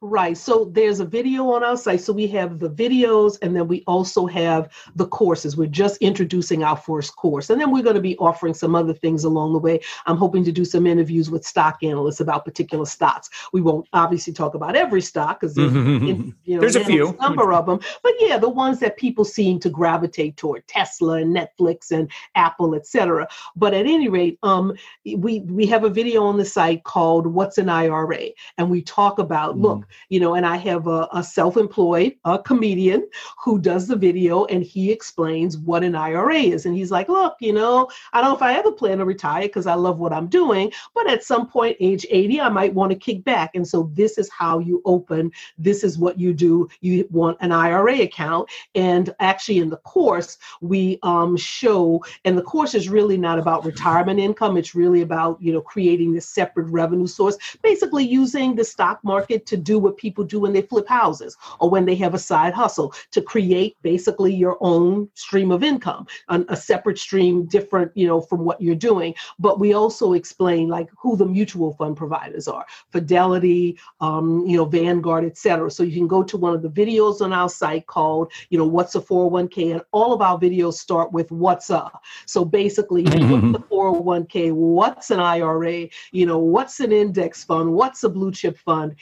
Right. 0.00 0.38
So 0.38 0.66
there's 0.66 1.00
a 1.00 1.04
video 1.04 1.50
on 1.50 1.64
our 1.64 1.76
site. 1.76 2.00
So 2.00 2.12
we 2.12 2.28
have 2.28 2.60
the 2.60 2.70
videos 2.70 3.36
and 3.42 3.56
then 3.56 3.66
we 3.66 3.82
also 3.88 4.26
have 4.26 4.72
the 4.94 5.06
courses. 5.06 5.56
We're 5.56 5.66
just 5.66 5.96
introducing 5.96 6.62
our 6.62 6.76
first 6.76 7.16
course. 7.16 7.50
And 7.50 7.60
then 7.60 7.72
we're 7.72 7.82
going 7.82 7.96
to 7.96 8.00
be 8.00 8.16
offering 8.18 8.54
some 8.54 8.76
other 8.76 8.94
things 8.94 9.24
along 9.24 9.54
the 9.54 9.58
way. 9.58 9.80
I'm 10.06 10.16
hoping 10.16 10.44
to 10.44 10.52
do 10.52 10.64
some 10.64 10.86
interviews 10.86 11.32
with 11.32 11.44
stock 11.44 11.78
analysts 11.82 12.20
about 12.20 12.44
particular 12.44 12.86
stocks. 12.86 13.28
We 13.52 13.60
won't 13.60 13.88
obviously 13.92 14.32
talk 14.32 14.54
about 14.54 14.76
every 14.76 15.00
stock 15.00 15.40
because 15.40 15.56
there's, 15.56 15.72
you 15.74 16.34
know, 16.46 16.60
there's 16.60 16.76
a 16.76 16.84
few 16.84 17.16
number 17.20 17.52
of 17.52 17.66
them. 17.66 17.80
But 18.04 18.12
yeah, 18.20 18.38
the 18.38 18.48
ones 18.48 18.78
that 18.78 18.98
people 18.98 19.24
seem 19.24 19.58
to 19.60 19.68
gravitate 19.68 20.36
toward 20.36 20.64
Tesla 20.68 21.14
and 21.14 21.34
Netflix 21.34 21.90
and 21.90 22.08
Apple, 22.36 22.76
etc. 22.76 23.26
But 23.56 23.74
at 23.74 23.86
any 23.86 24.08
rate, 24.08 24.38
um, 24.44 24.74
we 25.04 25.40
we 25.40 25.66
have 25.66 25.82
a 25.82 25.90
video 25.90 26.22
on 26.22 26.36
the 26.36 26.44
site 26.44 26.84
called 26.84 27.26
What's 27.26 27.58
an 27.58 27.68
IRA? 27.68 28.28
And 28.58 28.70
we 28.70 28.80
talk 28.80 29.18
about, 29.18 29.56
mm. 29.56 29.62
look, 29.62 29.87
you 30.08 30.20
know, 30.20 30.34
and 30.34 30.46
I 30.46 30.56
have 30.56 30.86
a, 30.86 31.08
a 31.12 31.22
self-employed 31.22 32.16
a 32.24 32.38
comedian 32.38 33.08
who 33.42 33.58
does 33.58 33.86
the 33.86 33.96
video 33.96 34.44
and 34.46 34.62
he 34.62 34.90
explains 34.90 35.56
what 35.58 35.82
an 35.84 35.94
IRA 35.94 36.36
is. 36.36 36.66
And 36.66 36.76
he's 36.76 36.90
like, 36.90 37.08
look, 37.08 37.36
you 37.40 37.52
know, 37.52 37.88
I 38.12 38.20
don't 38.20 38.30
know 38.30 38.36
if 38.36 38.42
I 38.42 38.54
ever 38.54 38.72
plan 38.72 38.98
to 38.98 39.04
retire 39.04 39.42
because 39.42 39.66
I 39.66 39.74
love 39.74 39.98
what 39.98 40.12
I'm 40.12 40.26
doing, 40.26 40.72
but 40.94 41.08
at 41.08 41.24
some 41.24 41.46
point, 41.46 41.76
age 41.80 42.06
80, 42.10 42.40
I 42.40 42.48
might 42.48 42.74
want 42.74 42.92
to 42.92 42.98
kick 42.98 43.24
back. 43.24 43.54
And 43.54 43.66
so 43.66 43.90
this 43.94 44.18
is 44.18 44.30
how 44.30 44.58
you 44.58 44.82
open, 44.84 45.30
this 45.56 45.84
is 45.84 45.98
what 45.98 46.18
you 46.18 46.32
do. 46.32 46.68
You 46.80 47.06
want 47.10 47.38
an 47.40 47.52
IRA 47.52 48.02
account. 48.02 48.48
And 48.74 49.14
actually 49.20 49.58
in 49.58 49.70
the 49.70 49.76
course, 49.78 50.38
we 50.60 50.98
um, 51.02 51.36
show, 51.36 52.04
and 52.24 52.36
the 52.36 52.42
course 52.42 52.74
is 52.74 52.88
really 52.88 53.16
not 53.16 53.38
about 53.38 53.64
retirement 53.64 54.20
income. 54.20 54.56
It's 54.56 54.74
really 54.74 55.02
about, 55.02 55.40
you 55.40 55.52
know, 55.52 55.60
creating 55.60 56.12
this 56.12 56.28
separate 56.28 56.66
revenue 56.66 57.06
source, 57.06 57.36
basically 57.62 58.04
using 58.04 58.54
the 58.54 58.64
stock 58.64 59.02
market 59.02 59.46
to 59.46 59.56
do 59.56 59.77
what 59.78 59.96
people 59.96 60.24
do 60.24 60.40
when 60.40 60.52
they 60.52 60.62
flip 60.62 60.88
houses 60.88 61.36
or 61.60 61.70
when 61.70 61.84
they 61.84 61.94
have 61.96 62.14
a 62.14 62.18
side 62.18 62.54
hustle 62.54 62.94
to 63.10 63.22
create 63.22 63.76
basically 63.82 64.34
your 64.34 64.56
own 64.60 65.08
stream 65.14 65.50
of 65.50 65.62
income, 65.62 66.06
a, 66.28 66.44
a 66.48 66.56
separate 66.56 66.98
stream, 66.98 67.46
different, 67.46 67.90
you 67.94 68.06
know, 68.06 68.20
from 68.20 68.44
what 68.44 68.60
you're 68.60 68.74
doing. 68.74 69.14
But 69.38 69.60
we 69.60 69.72
also 69.74 70.12
explain 70.12 70.68
like 70.68 70.88
who 70.96 71.16
the 71.16 71.26
mutual 71.26 71.74
fund 71.74 71.96
providers 71.96 72.48
are, 72.48 72.66
Fidelity, 72.90 73.78
um, 74.00 74.46
you 74.46 74.56
know, 74.56 74.64
Vanguard, 74.64 75.24
etc. 75.24 75.70
So 75.70 75.82
you 75.82 75.96
can 75.96 76.08
go 76.08 76.22
to 76.22 76.36
one 76.36 76.54
of 76.54 76.62
the 76.62 76.70
videos 76.70 77.20
on 77.20 77.32
our 77.32 77.48
site 77.48 77.86
called, 77.86 78.32
you 78.50 78.58
know, 78.58 78.66
what's 78.66 78.94
a 78.94 79.00
401k, 79.00 79.72
and 79.72 79.82
all 79.92 80.12
of 80.12 80.22
our 80.22 80.38
videos 80.38 80.74
start 80.74 81.12
with 81.12 81.30
what's 81.30 81.70
a. 81.70 81.90
So 82.26 82.44
basically, 82.44 83.04
mm-hmm. 83.04 83.52
what's 83.52 83.58
the 83.58 83.74
401k, 83.74 84.52
what's 84.52 85.10
an 85.10 85.20
IRA, 85.20 85.88
you 86.12 86.26
know, 86.26 86.38
what's 86.38 86.80
an 86.80 86.92
index 86.92 87.44
fund, 87.44 87.72
what's 87.72 88.04
a 88.04 88.08
blue 88.08 88.32
chip 88.32 88.58
fund, 88.58 88.94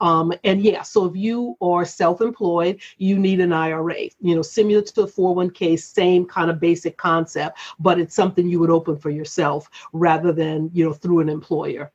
Um, 0.00 0.32
and 0.44 0.62
yeah, 0.62 0.82
so 0.82 1.06
if 1.06 1.16
you 1.16 1.56
are 1.60 1.84
self-employed, 1.84 2.80
you 2.98 3.18
need 3.18 3.40
an 3.40 3.52
IRA. 3.52 4.08
You 4.20 4.36
know, 4.36 4.42
similar 4.42 4.82
to 4.82 4.94
the 4.94 5.06
401k, 5.06 5.78
same 5.78 6.26
kind 6.26 6.50
of 6.50 6.60
basic 6.60 6.96
concept, 6.96 7.58
but 7.78 7.98
it's 7.98 8.14
something 8.14 8.48
you 8.48 8.60
would 8.60 8.70
open 8.70 8.96
for 8.96 9.10
yourself 9.10 9.68
rather 9.92 10.32
than 10.32 10.70
you 10.72 10.84
know 10.84 10.92
through 10.92 11.20
an 11.20 11.28
employer. 11.28 11.92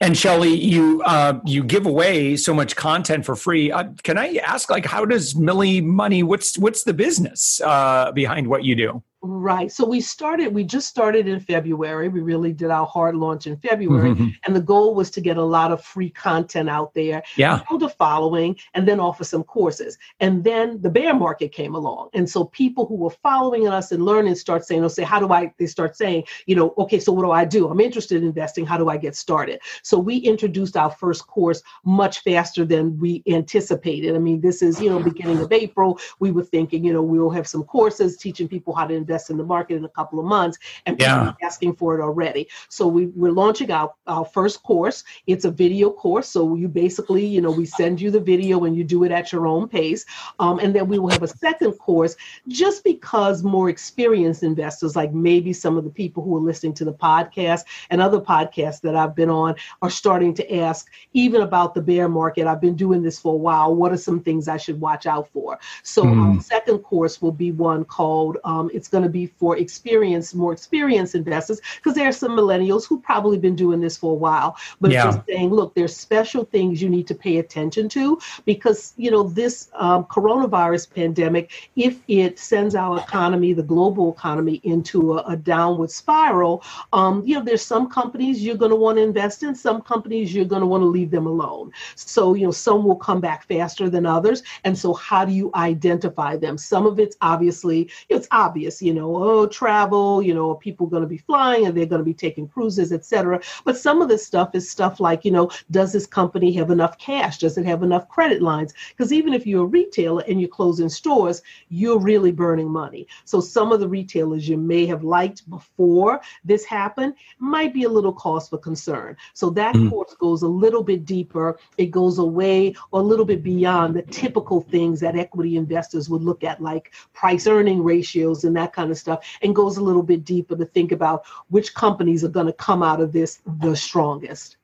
And 0.00 0.16
Shelly, 0.16 0.54
you 0.54 1.02
uh, 1.04 1.40
you 1.44 1.62
give 1.62 1.86
away 1.86 2.36
so 2.36 2.52
much 2.54 2.76
content 2.76 3.24
for 3.24 3.36
free. 3.36 3.70
Uh, 3.70 3.90
can 4.02 4.18
I 4.18 4.36
ask, 4.36 4.70
like, 4.70 4.86
how 4.86 5.04
does 5.04 5.36
Millie 5.36 5.80
Money? 5.80 6.22
What's 6.22 6.58
what's 6.58 6.82
the 6.84 6.94
business 6.94 7.60
uh, 7.60 8.12
behind 8.12 8.48
what 8.48 8.64
you 8.64 8.74
do? 8.74 9.02
Right. 9.22 9.70
So 9.70 9.86
we 9.86 10.00
started, 10.00 10.54
we 10.54 10.64
just 10.64 10.88
started 10.88 11.28
in 11.28 11.40
February. 11.40 12.08
We 12.08 12.20
really 12.20 12.54
did 12.54 12.70
our 12.70 12.86
hard 12.86 13.14
launch 13.14 13.46
in 13.46 13.58
February. 13.58 14.12
Mm-hmm. 14.12 14.28
And 14.46 14.56
the 14.56 14.62
goal 14.62 14.94
was 14.94 15.10
to 15.10 15.20
get 15.20 15.36
a 15.36 15.42
lot 15.42 15.72
of 15.72 15.84
free 15.84 16.08
content 16.08 16.70
out 16.70 16.94
there, 16.94 17.22
yeah. 17.36 17.60
build 17.68 17.82
a 17.82 17.90
following, 17.90 18.56
and 18.72 18.88
then 18.88 18.98
offer 18.98 19.24
some 19.24 19.44
courses. 19.44 19.98
And 20.20 20.42
then 20.42 20.80
the 20.80 20.88
bear 20.88 21.12
market 21.12 21.52
came 21.52 21.74
along. 21.74 22.08
And 22.14 22.28
so 22.28 22.46
people 22.46 22.86
who 22.86 22.94
were 22.94 23.10
following 23.10 23.68
us 23.68 23.92
and 23.92 24.06
learning 24.06 24.36
start 24.36 24.64
saying, 24.64 24.80
they'll 24.80 24.88
say, 24.88 25.02
How 25.02 25.20
do 25.20 25.30
I? 25.30 25.52
They 25.58 25.66
start 25.66 25.98
saying, 25.98 26.24
you 26.46 26.56
know, 26.56 26.72
okay, 26.78 26.98
so 26.98 27.12
what 27.12 27.24
do 27.24 27.30
I 27.30 27.44
do? 27.44 27.68
I'm 27.68 27.80
interested 27.80 28.22
in 28.22 28.28
investing. 28.28 28.64
How 28.64 28.78
do 28.78 28.88
I 28.88 28.96
get 28.96 29.14
started? 29.14 29.60
So 29.82 29.98
we 29.98 30.16
introduced 30.16 30.78
our 30.78 30.90
first 30.90 31.26
course 31.26 31.62
much 31.84 32.20
faster 32.20 32.64
than 32.64 32.98
we 32.98 33.22
anticipated. 33.26 34.14
I 34.16 34.18
mean, 34.18 34.40
this 34.40 34.62
is, 34.62 34.80
you 34.80 34.88
know, 34.88 34.98
beginning 34.98 35.40
of 35.40 35.52
April. 35.52 35.98
We 36.20 36.30
were 36.30 36.44
thinking, 36.44 36.84
you 36.84 36.94
know, 36.94 37.02
we'll 37.02 37.28
have 37.28 37.46
some 37.46 37.64
courses 37.64 38.16
teaching 38.16 38.48
people 38.48 38.74
how 38.74 38.86
to 38.86 38.94
invest 38.94 39.09
invest 39.10 39.30
in 39.30 39.36
the 39.36 39.44
market 39.44 39.74
in 39.74 39.84
a 39.84 39.88
couple 39.88 40.20
of 40.20 40.24
months 40.24 40.58
and 40.86 40.96
people 40.96 41.12
yeah. 41.12 41.32
asking 41.42 41.74
for 41.74 41.98
it 41.98 42.02
already. 42.02 42.48
So 42.68 42.86
we, 42.86 43.06
we're 43.06 43.32
launching 43.32 43.70
our, 43.72 43.92
our 44.06 44.24
first 44.24 44.62
course. 44.62 45.02
It's 45.26 45.44
a 45.44 45.50
video 45.50 45.90
course. 45.90 46.28
So 46.28 46.54
you 46.54 46.68
basically, 46.68 47.26
you 47.26 47.40
know, 47.40 47.50
we 47.50 47.66
send 47.66 48.00
you 48.00 48.10
the 48.10 48.20
video 48.20 48.64
and 48.64 48.76
you 48.76 48.84
do 48.84 49.02
it 49.04 49.10
at 49.10 49.32
your 49.32 49.46
own 49.48 49.68
pace. 49.68 50.04
Um, 50.38 50.60
and 50.60 50.74
then 50.74 50.86
we 50.86 50.98
will 50.98 51.10
have 51.10 51.24
a 51.24 51.28
second 51.28 51.72
course 51.72 52.14
just 52.46 52.84
because 52.84 53.42
more 53.42 53.68
experienced 53.68 54.44
investors, 54.44 54.94
like 54.94 55.12
maybe 55.12 55.52
some 55.52 55.76
of 55.76 55.84
the 55.84 55.90
people 55.90 56.22
who 56.22 56.36
are 56.36 56.40
listening 56.40 56.74
to 56.74 56.84
the 56.84 56.94
podcast 56.94 57.64
and 57.90 58.00
other 58.00 58.20
podcasts 58.20 58.80
that 58.82 58.94
I've 58.94 59.16
been 59.16 59.30
on, 59.30 59.56
are 59.82 59.90
starting 59.90 60.34
to 60.34 60.56
ask 60.56 60.88
even 61.14 61.42
about 61.42 61.74
the 61.74 61.82
bear 61.82 62.08
market. 62.08 62.46
I've 62.46 62.60
been 62.60 62.76
doing 62.76 63.02
this 63.02 63.18
for 63.18 63.34
a 63.34 63.36
while. 63.36 63.74
What 63.74 63.92
are 63.92 63.96
some 63.96 64.20
things 64.20 64.46
I 64.46 64.56
should 64.56 64.80
watch 64.80 65.06
out 65.06 65.28
for? 65.32 65.58
So 65.82 66.04
mm. 66.04 66.36
our 66.36 66.42
second 66.42 66.78
course 66.78 67.20
will 67.20 67.32
be 67.32 67.50
one 67.50 67.84
called 67.84 68.36
um, 68.44 68.70
it's 68.72 68.88
going 68.88 68.99
going 69.00 69.08
to 69.08 69.12
be 69.12 69.26
for 69.26 69.56
experienced, 69.56 70.34
more 70.34 70.52
experienced 70.52 71.14
investors, 71.14 71.60
because 71.76 71.94
there 71.94 72.08
are 72.08 72.12
some 72.12 72.32
millennials 72.32 72.86
who 72.86 73.00
probably 73.00 73.38
been 73.38 73.56
doing 73.56 73.80
this 73.80 73.96
for 73.96 74.12
a 74.12 74.14
while, 74.14 74.56
but 74.80 74.90
yeah. 74.90 75.04
just 75.04 75.20
saying, 75.26 75.50
look, 75.50 75.74
there's 75.74 75.96
special 75.96 76.44
things 76.44 76.82
you 76.82 76.88
need 76.88 77.06
to 77.06 77.14
pay 77.14 77.38
attention 77.38 77.88
to 77.88 78.18
because 78.44 78.92
you 78.96 79.10
know 79.10 79.22
this 79.22 79.70
um, 79.74 80.04
coronavirus 80.04 80.92
pandemic, 80.92 81.70
if 81.76 82.00
it 82.08 82.38
sends 82.38 82.74
our 82.74 82.98
economy, 82.98 83.52
the 83.52 83.62
global 83.62 84.12
economy, 84.12 84.60
into 84.64 85.14
a, 85.14 85.22
a 85.28 85.36
downward 85.36 85.90
spiral, 85.90 86.62
um, 86.92 87.22
you 87.24 87.34
know, 87.36 87.44
there's 87.44 87.64
some 87.64 87.88
companies 87.88 88.44
you're 88.44 88.56
going 88.56 88.70
to 88.70 88.76
want 88.76 88.98
to 88.98 89.02
invest 89.02 89.42
in, 89.42 89.54
some 89.54 89.80
companies 89.80 90.34
you're 90.34 90.44
going 90.44 90.60
to 90.60 90.66
want 90.66 90.82
to 90.82 90.86
leave 90.86 91.10
them 91.10 91.26
alone. 91.26 91.72
So 91.94 92.34
you 92.34 92.44
know, 92.44 92.50
some 92.50 92.84
will 92.84 92.96
come 92.96 93.20
back 93.20 93.46
faster 93.46 93.88
than 93.88 94.04
others, 94.04 94.42
and 94.64 94.76
so 94.76 94.92
how 94.94 95.24
do 95.24 95.32
you 95.32 95.50
identify 95.54 96.36
them? 96.36 96.58
Some 96.58 96.86
of 96.86 96.98
it's 96.98 97.16
obviously 97.20 97.90
it's 98.08 98.28
obvious. 98.30 98.82
You 98.82 98.89
you 98.90 98.96
know, 98.96 99.22
oh, 99.22 99.46
travel, 99.46 100.20
you 100.20 100.34
know, 100.34 100.52
people 100.52 100.88
going 100.88 101.04
to 101.04 101.08
be 101.08 101.16
flying 101.16 101.64
and 101.64 101.76
they're 101.76 101.86
going 101.86 102.00
to 102.00 102.04
be 102.04 102.12
taking 102.12 102.48
cruises, 102.48 102.92
etc. 102.92 103.40
But 103.64 103.78
some 103.78 104.02
of 104.02 104.08
this 104.08 104.26
stuff 104.26 104.52
is 104.56 104.68
stuff 104.68 104.98
like, 104.98 105.24
you 105.24 105.30
know, 105.30 105.48
does 105.70 105.92
this 105.92 106.08
company 106.08 106.50
have 106.54 106.72
enough 106.72 106.98
cash? 106.98 107.38
Does 107.38 107.56
it 107.56 107.64
have 107.66 107.84
enough 107.84 108.08
credit 108.08 108.42
lines? 108.42 108.74
Because 108.88 109.12
even 109.12 109.32
if 109.32 109.46
you're 109.46 109.62
a 109.62 109.76
retailer 109.78 110.24
and 110.26 110.40
you're 110.40 110.48
closing 110.48 110.88
stores, 110.88 111.40
you're 111.68 112.00
really 112.00 112.32
burning 112.32 112.68
money. 112.68 113.06
So 113.24 113.40
some 113.40 113.70
of 113.70 113.78
the 113.78 113.86
retailers 113.86 114.48
you 114.48 114.56
may 114.56 114.86
have 114.86 115.04
liked 115.04 115.48
before 115.48 116.20
this 116.44 116.64
happened 116.64 117.14
might 117.38 117.72
be 117.72 117.84
a 117.84 117.88
little 117.88 118.12
cause 118.12 118.48
for 118.48 118.58
concern. 118.58 119.16
So 119.34 119.50
that 119.50 119.76
mm. 119.76 119.88
course 119.88 120.16
goes 120.18 120.42
a 120.42 120.48
little 120.48 120.82
bit 120.82 121.04
deeper. 121.04 121.60
It 121.78 121.92
goes 121.92 122.18
away 122.18 122.74
or 122.90 123.02
a 123.02 123.04
little 123.04 123.24
bit 123.24 123.44
beyond 123.44 123.94
the 123.94 124.02
typical 124.02 124.62
things 124.62 124.98
that 124.98 125.14
equity 125.14 125.56
investors 125.56 126.10
would 126.10 126.22
look 126.22 126.42
at, 126.42 126.60
like 126.60 126.92
price 127.12 127.46
earning 127.46 127.84
ratios 127.84 128.42
and 128.42 128.56
that 128.56 128.72
kind 128.72 128.79
kind 128.80 128.90
of 128.90 128.98
stuff 128.98 129.38
and 129.42 129.54
goes 129.54 129.76
a 129.76 129.82
little 129.82 130.02
bit 130.02 130.24
deeper 130.24 130.56
to 130.56 130.64
think 130.64 130.90
about 130.90 131.24
which 131.48 131.74
companies 131.74 132.24
are 132.24 132.28
going 132.28 132.46
to 132.46 132.52
come 132.52 132.82
out 132.82 133.00
of 133.00 133.12
this 133.12 133.40
the 133.60 133.76
strongest. 133.76 134.56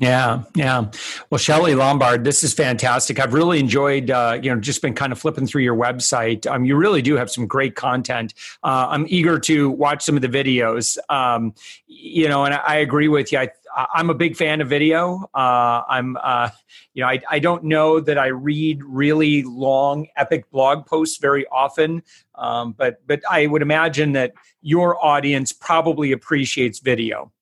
Yeah, 0.00 0.44
yeah. 0.54 0.92
Well, 1.28 1.38
Shelly 1.38 1.74
Lombard, 1.74 2.22
this 2.22 2.44
is 2.44 2.54
fantastic. 2.54 3.18
I've 3.18 3.34
really 3.34 3.58
enjoyed, 3.58 4.12
uh, 4.12 4.38
you 4.40 4.54
know, 4.54 4.60
just 4.60 4.80
been 4.80 4.94
kind 4.94 5.10
of 5.10 5.18
flipping 5.18 5.44
through 5.44 5.62
your 5.62 5.74
website. 5.74 6.46
Um, 6.46 6.64
you 6.64 6.76
really 6.76 7.02
do 7.02 7.16
have 7.16 7.28
some 7.32 7.48
great 7.48 7.74
content. 7.74 8.32
Uh, 8.62 8.86
I'm 8.90 9.06
eager 9.08 9.40
to 9.40 9.70
watch 9.70 10.04
some 10.04 10.14
of 10.14 10.22
the 10.22 10.28
videos. 10.28 10.98
Um, 11.08 11.52
you 11.88 12.28
know, 12.28 12.44
and 12.44 12.54
I, 12.54 12.58
I 12.58 12.76
agree 12.76 13.08
with 13.08 13.32
you. 13.32 13.40
I, 13.40 13.48
I'm 13.94 14.10
a 14.10 14.14
big 14.14 14.36
fan 14.36 14.60
of 14.60 14.68
video. 14.68 15.28
Uh, 15.34 15.82
I'm, 15.88 16.16
uh, 16.22 16.50
you 16.94 17.02
know, 17.02 17.08
I, 17.08 17.20
I 17.30 17.38
don't 17.38 17.64
know 17.64 18.00
that 18.00 18.18
I 18.18 18.26
read 18.26 18.82
really 18.82 19.44
long, 19.44 20.08
epic 20.16 20.50
blog 20.50 20.86
posts 20.86 21.18
very 21.18 21.46
often, 21.46 22.02
um, 22.34 22.72
but 22.72 23.06
but 23.06 23.20
I 23.30 23.46
would 23.46 23.62
imagine 23.62 24.12
that 24.12 24.32
your 24.62 25.04
audience 25.04 25.52
probably 25.52 26.12
appreciates 26.12 26.80
video. 26.80 27.32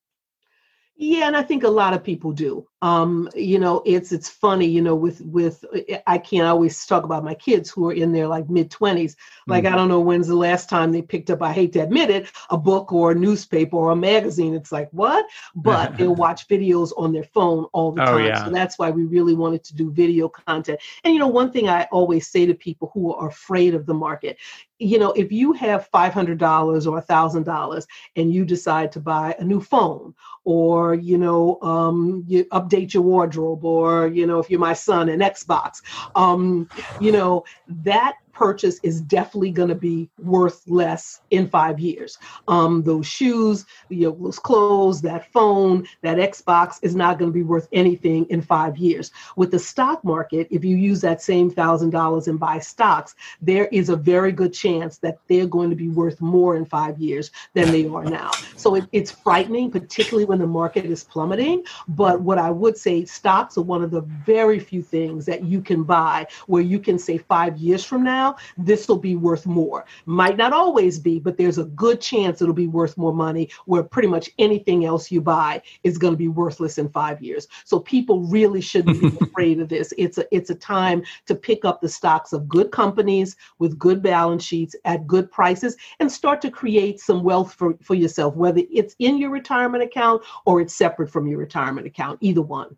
Yeah, 0.97 1.27
and 1.27 1.37
I 1.37 1.43
think 1.43 1.63
a 1.63 1.69
lot 1.69 1.95
of 1.95 2.03
people 2.03 2.33
do. 2.33 2.67
Um, 2.83 3.31
you 3.35 3.59
know, 3.59 3.83
it's 3.87 4.13
it's 4.13 4.29
funny, 4.29 4.67
you 4.67 4.83
know, 4.83 4.95
with 4.95 5.23
with 5.23 5.65
I 6.07 6.19
can't 6.19 6.47
always 6.47 6.85
talk 6.85 7.05
about 7.05 7.25
my 7.25 7.35
kids 7.35 7.71
who 7.71 7.89
are 7.89 7.93
in 7.93 8.13
their 8.13 8.27
like 8.27 8.51
mid 8.51 8.71
twenties. 8.71 9.17
Like 9.47 9.65
mm-hmm. 9.65 9.73
I 9.73 9.77
don't 9.77 9.89
know 9.89 10.01
when's 10.01 10.29
the 10.29 10.35
last 10.35 10.69
time 10.69 10.93
they 10.93 11.01
picked 11.01 11.31
up. 11.31 11.41
I 11.41 11.53
hate 11.53 11.73
to 11.73 11.81
admit 11.81 12.11
it, 12.11 12.31
a 12.51 12.59
book 12.59 12.93
or 12.93 13.13
a 13.13 13.15
newspaper 13.15 13.77
or 13.77 13.93
a 13.93 13.97
magazine. 13.97 14.55
It's 14.55 14.73
like 14.73 14.91
what? 14.91 15.25
But 15.55 15.97
they'll 15.99 16.15
watch 16.15 16.49
videos 16.49 16.93
on 16.99 17.13
their 17.13 17.25
phone 17.25 17.65
all 17.73 17.93
the 17.93 18.03
oh, 18.03 18.19
time. 18.19 18.27
Yeah. 18.27 18.45
So 18.45 18.51
that's 18.51 18.79
why 18.79 18.91
we 18.91 19.05
really 19.05 19.35
wanted 19.35 19.65
to 19.65 19.75
do 19.75 19.91
video 19.91 20.29
content. 20.29 20.79
And 21.03 21.15
you 21.15 21.19
know, 21.19 21.29
one 21.29 21.53
thing 21.53 21.71
I 21.71 21.85
always 21.85 22.29
say 22.29 22.45
to 22.45 22.55
people 22.55 22.91
who 22.93 23.15
are 23.15 23.29
afraid 23.29 23.75
of 23.75 23.87
the 23.87 23.95
market, 23.95 24.37
you 24.79 24.99
know, 24.99 25.13
if 25.13 25.33
you 25.33 25.53
have 25.55 25.91
$500 25.91 26.87
or 26.87 27.03
$1,000 27.03 27.87
and 28.17 28.33
you 28.33 28.45
decide 28.45 28.93
to 28.93 29.01
buy 29.01 29.35
a 29.39 29.45
new 29.45 29.61
phone 29.61 30.15
or, 30.45 30.95
you 30.95 31.19
know, 31.19 31.59
um, 31.63 32.25
you 32.27 32.47
update 32.67 32.95
your 32.95 33.03
wardrobe 33.03 33.65
or, 33.65 34.09
you 34.09 34.27
know, 34.27 34.39
if 34.39 34.51
you're 34.51 34.61
my 34.61 34.73
son, 34.73 35.09
an 35.09 35.21
Xbox, 35.21 35.83
um, 36.15 36.69
you 37.01 37.13
know, 37.13 37.45
that 37.69 38.17
purchase 38.37 38.79
is 38.83 39.01
definitely 39.01 39.51
going 39.51 39.71
to 39.71 39.75
be 39.75 40.09
worth 40.19 40.63
less 40.69 41.23
in 41.31 41.49
five 41.49 41.81
years. 41.81 42.19
Um, 42.49 42.83
those 42.83 43.07
shoes, 43.07 43.65
you 43.89 44.09
know, 44.09 44.19
those 44.21 44.39
clothes, 44.39 45.01
that 45.03 45.33
phone, 45.33 45.87
that 46.03 46.19
Xbox 46.19 46.79
is 46.83 46.95
not 46.95 47.19
going 47.19 47.31
to 47.31 47.35
be 47.35 47.43
worth 47.43 47.69
anything 47.73 48.27
in 48.27 48.43
five 48.43 48.77
years. 48.77 49.11
With 49.37 49.51
the 49.51 49.59
stock 49.59 50.05
market, 50.05 50.47
if 50.51 50.65
you 50.65 50.77
use 50.77 51.01
that 51.01 51.23
same 51.23 51.51
thousand 51.51 51.91
dollars 51.91 52.29
and 52.29 52.39
buy 52.39 52.59
stocks, 52.59 53.15
there 53.41 53.67
is 53.69 53.89
a 53.89 53.97
very 53.97 54.33
good 54.33 54.53
chance 54.53 54.99
that 54.99 55.19
they're 55.29 55.47
going 55.47 55.71
to 55.71 55.77
be 55.77 55.89
worth 55.89 56.21
more 56.21 56.57
in 56.57 56.67
five 56.67 56.99
years 56.99 57.31
than 57.55 57.71
they 57.71 57.87
are 57.87 58.05
now. 58.05 58.31
So 58.57 58.75
it, 58.75 58.85
it's 58.93 59.11
frightening, 59.11 59.71
particularly 59.71 60.27
when 60.27 60.39
the 60.39 60.47
market 60.47 60.85
is 60.85 61.05
plummeting. 61.05 61.65
But 61.89 62.21
what 62.21 62.39
I 62.39 62.51
would 62.51 62.77
say, 62.77 63.07
stocks 63.07 63.57
are 63.57 63.63
one 63.63 63.83
of 63.83 63.91
the 63.91 64.03
very 64.03 64.59
few 64.59 64.83
things 64.83 65.25
that 65.27 65.45
you 65.45 65.63
can 65.63 65.85
buy 65.85 66.27
where 66.47 66.63
you 66.63 66.79
can 66.79 66.99
say 66.99 67.17
five 67.17 67.57
years 67.57 67.83
from 67.83 68.05
now 68.05 68.26
now, 68.27 68.37
this 68.59 68.89
will 68.89 68.99
be 68.99 69.15
worth 69.15 69.47
more. 69.47 69.85
Might 70.05 70.37
not 70.37 70.53
always 70.53 70.99
be, 70.99 71.21
but 71.21 71.37
there's 71.37 71.59
a 71.59 71.65
good 71.65 72.01
chance 72.01 72.43
it'll 72.43 72.55
be 72.55 72.67
worth 72.67 72.97
more 72.97 73.15
money 73.15 73.49
where 73.67 73.83
pretty 73.83 74.09
much 74.09 74.31
anything 74.39 74.85
else 74.85 75.11
you 75.13 75.21
buy 75.21 75.63
is 75.85 75.99
going 75.99 76.13
to 76.13 76.19
be 76.19 76.29
worthless 76.29 76.79
in 76.79 76.89
five 76.89 77.23
years. 77.23 77.47
So 77.65 77.79
people 77.79 78.23
really 78.23 78.61
shouldn't 78.61 79.01
be 79.01 79.13
afraid 79.25 79.61
of 79.61 79.69
this. 79.69 79.93
It's 79.97 80.19
a 80.19 80.25
it's 80.35 80.51
a 80.51 80.55
time 80.55 81.05
to 81.27 81.35
pick 81.35 81.65
up 81.65 81.81
the 81.81 81.89
stocks 81.89 82.33
of 82.33 82.49
good 82.49 82.71
companies 82.73 83.37
with 83.59 83.79
good 83.79 84.03
balance 84.03 84.45
sheets 84.45 84.75
at 84.85 85.07
good 85.07 85.31
prices 85.31 85.77
and 86.01 86.11
start 86.11 86.41
to 86.43 86.51
create 86.51 87.01
some 87.01 87.23
wealth 87.23 87.55
for, 87.55 87.75
for 87.83 87.95
yourself, 87.95 88.35
whether 88.35 88.63
it's 88.73 88.97
in 88.99 89.19
your 89.19 89.31
retirement 89.31 89.85
account 89.85 90.23
or 90.47 90.61
it's 90.61 90.75
separate 90.75 91.11
from 91.11 91.29
your 91.29 91.39
retirement 91.39 91.87
account, 91.87 92.19
either 92.21 92.43
one. 92.43 92.77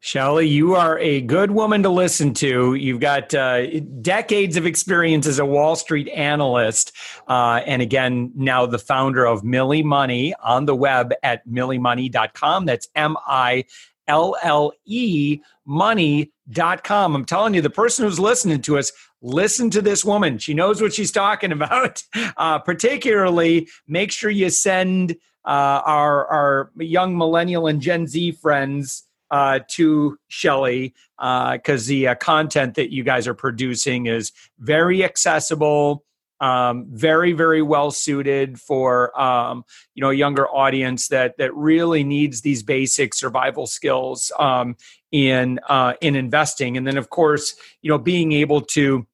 Shelly, 0.00 0.46
you 0.46 0.76
are 0.76 0.96
a 1.00 1.20
good 1.22 1.50
woman 1.50 1.82
to 1.82 1.88
listen 1.88 2.32
to. 2.34 2.74
You've 2.74 3.00
got 3.00 3.34
uh, 3.34 3.80
decades 3.80 4.56
of 4.56 4.64
experience 4.64 5.26
as 5.26 5.40
a 5.40 5.44
Wall 5.44 5.74
Street 5.74 6.08
analyst. 6.08 6.92
Uh, 7.26 7.62
and 7.66 7.82
again, 7.82 8.30
now 8.36 8.64
the 8.64 8.78
founder 8.78 9.26
of 9.26 9.42
Millie 9.42 9.82
Money 9.82 10.34
on 10.40 10.66
the 10.66 10.76
web 10.76 11.12
at 11.24 11.46
milliemoney.com. 11.48 12.64
That's 12.64 12.86
M 12.94 13.16
I 13.26 13.64
L 14.06 14.36
L 14.40 14.72
E 14.84 15.40
money.com. 15.66 17.16
I'm 17.16 17.24
telling 17.24 17.54
you, 17.54 17.60
the 17.60 17.68
person 17.68 18.04
who's 18.04 18.20
listening 18.20 18.62
to 18.62 18.78
us, 18.78 18.92
listen 19.20 19.68
to 19.70 19.82
this 19.82 20.04
woman. 20.04 20.38
She 20.38 20.54
knows 20.54 20.80
what 20.80 20.94
she's 20.94 21.12
talking 21.12 21.50
about. 21.58 22.04
Uh, 22.36 22.60
particularly, 22.60 23.68
make 23.88 24.12
sure 24.12 24.30
you 24.30 24.48
send 24.48 25.16
uh, 25.44 25.82
our, 25.84 26.26
our 26.28 26.70
young 26.76 27.18
millennial 27.18 27.66
and 27.66 27.80
Gen 27.80 28.06
Z 28.06 28.32
friends 28.32 29.07
uh, 29.30 29.60
to 29.68 30.18
Shelly 30.28 30.94
because 31.18 31.86
uh, 31.86 31.88
the 31.88 32.08
uh, 32.08 32.14
content 32.14 32.74
that 32.76 32.92
you 32.92 33.02
guys 33.02 33.26
are 33.26 33.34
producing 33.34 34.06
is 34.06 34.32
very 34.60 35.02
accessible, 35.02 36.04
um, 36.40 36.86
very 36.90 37.32
very 37.32 37.62
well 37.62 37.90
suited 37.90 38.60
for 38.60 39.18
um, 39.20 39.64
you 39.94 40.00
know 40.00 40.10
a 40.10 40.14
younger 40.14 40.46
audience 40.48 41.08
that 41.08 41.36
that 41.38 41.52
really 41.56 42.04
needs 42.04 42.42
these 42.42 42.62
basic 42.62 43.14
survival 43.14 43.66
skills 43.66 44.30
um, 44.38 44.76
in 45.10 45.58
uh, 45.68 45.94
in 46.00 46.14
investing, 46.14 46.76
and 46.76 46.86
then 46.86 46.96
of 46.96 47.10
course 47.10 47.56
you 47.82 47.90
know 47.90 47.98
being 47.98 48.30
able 48.30 48.60
to 48.60 49.07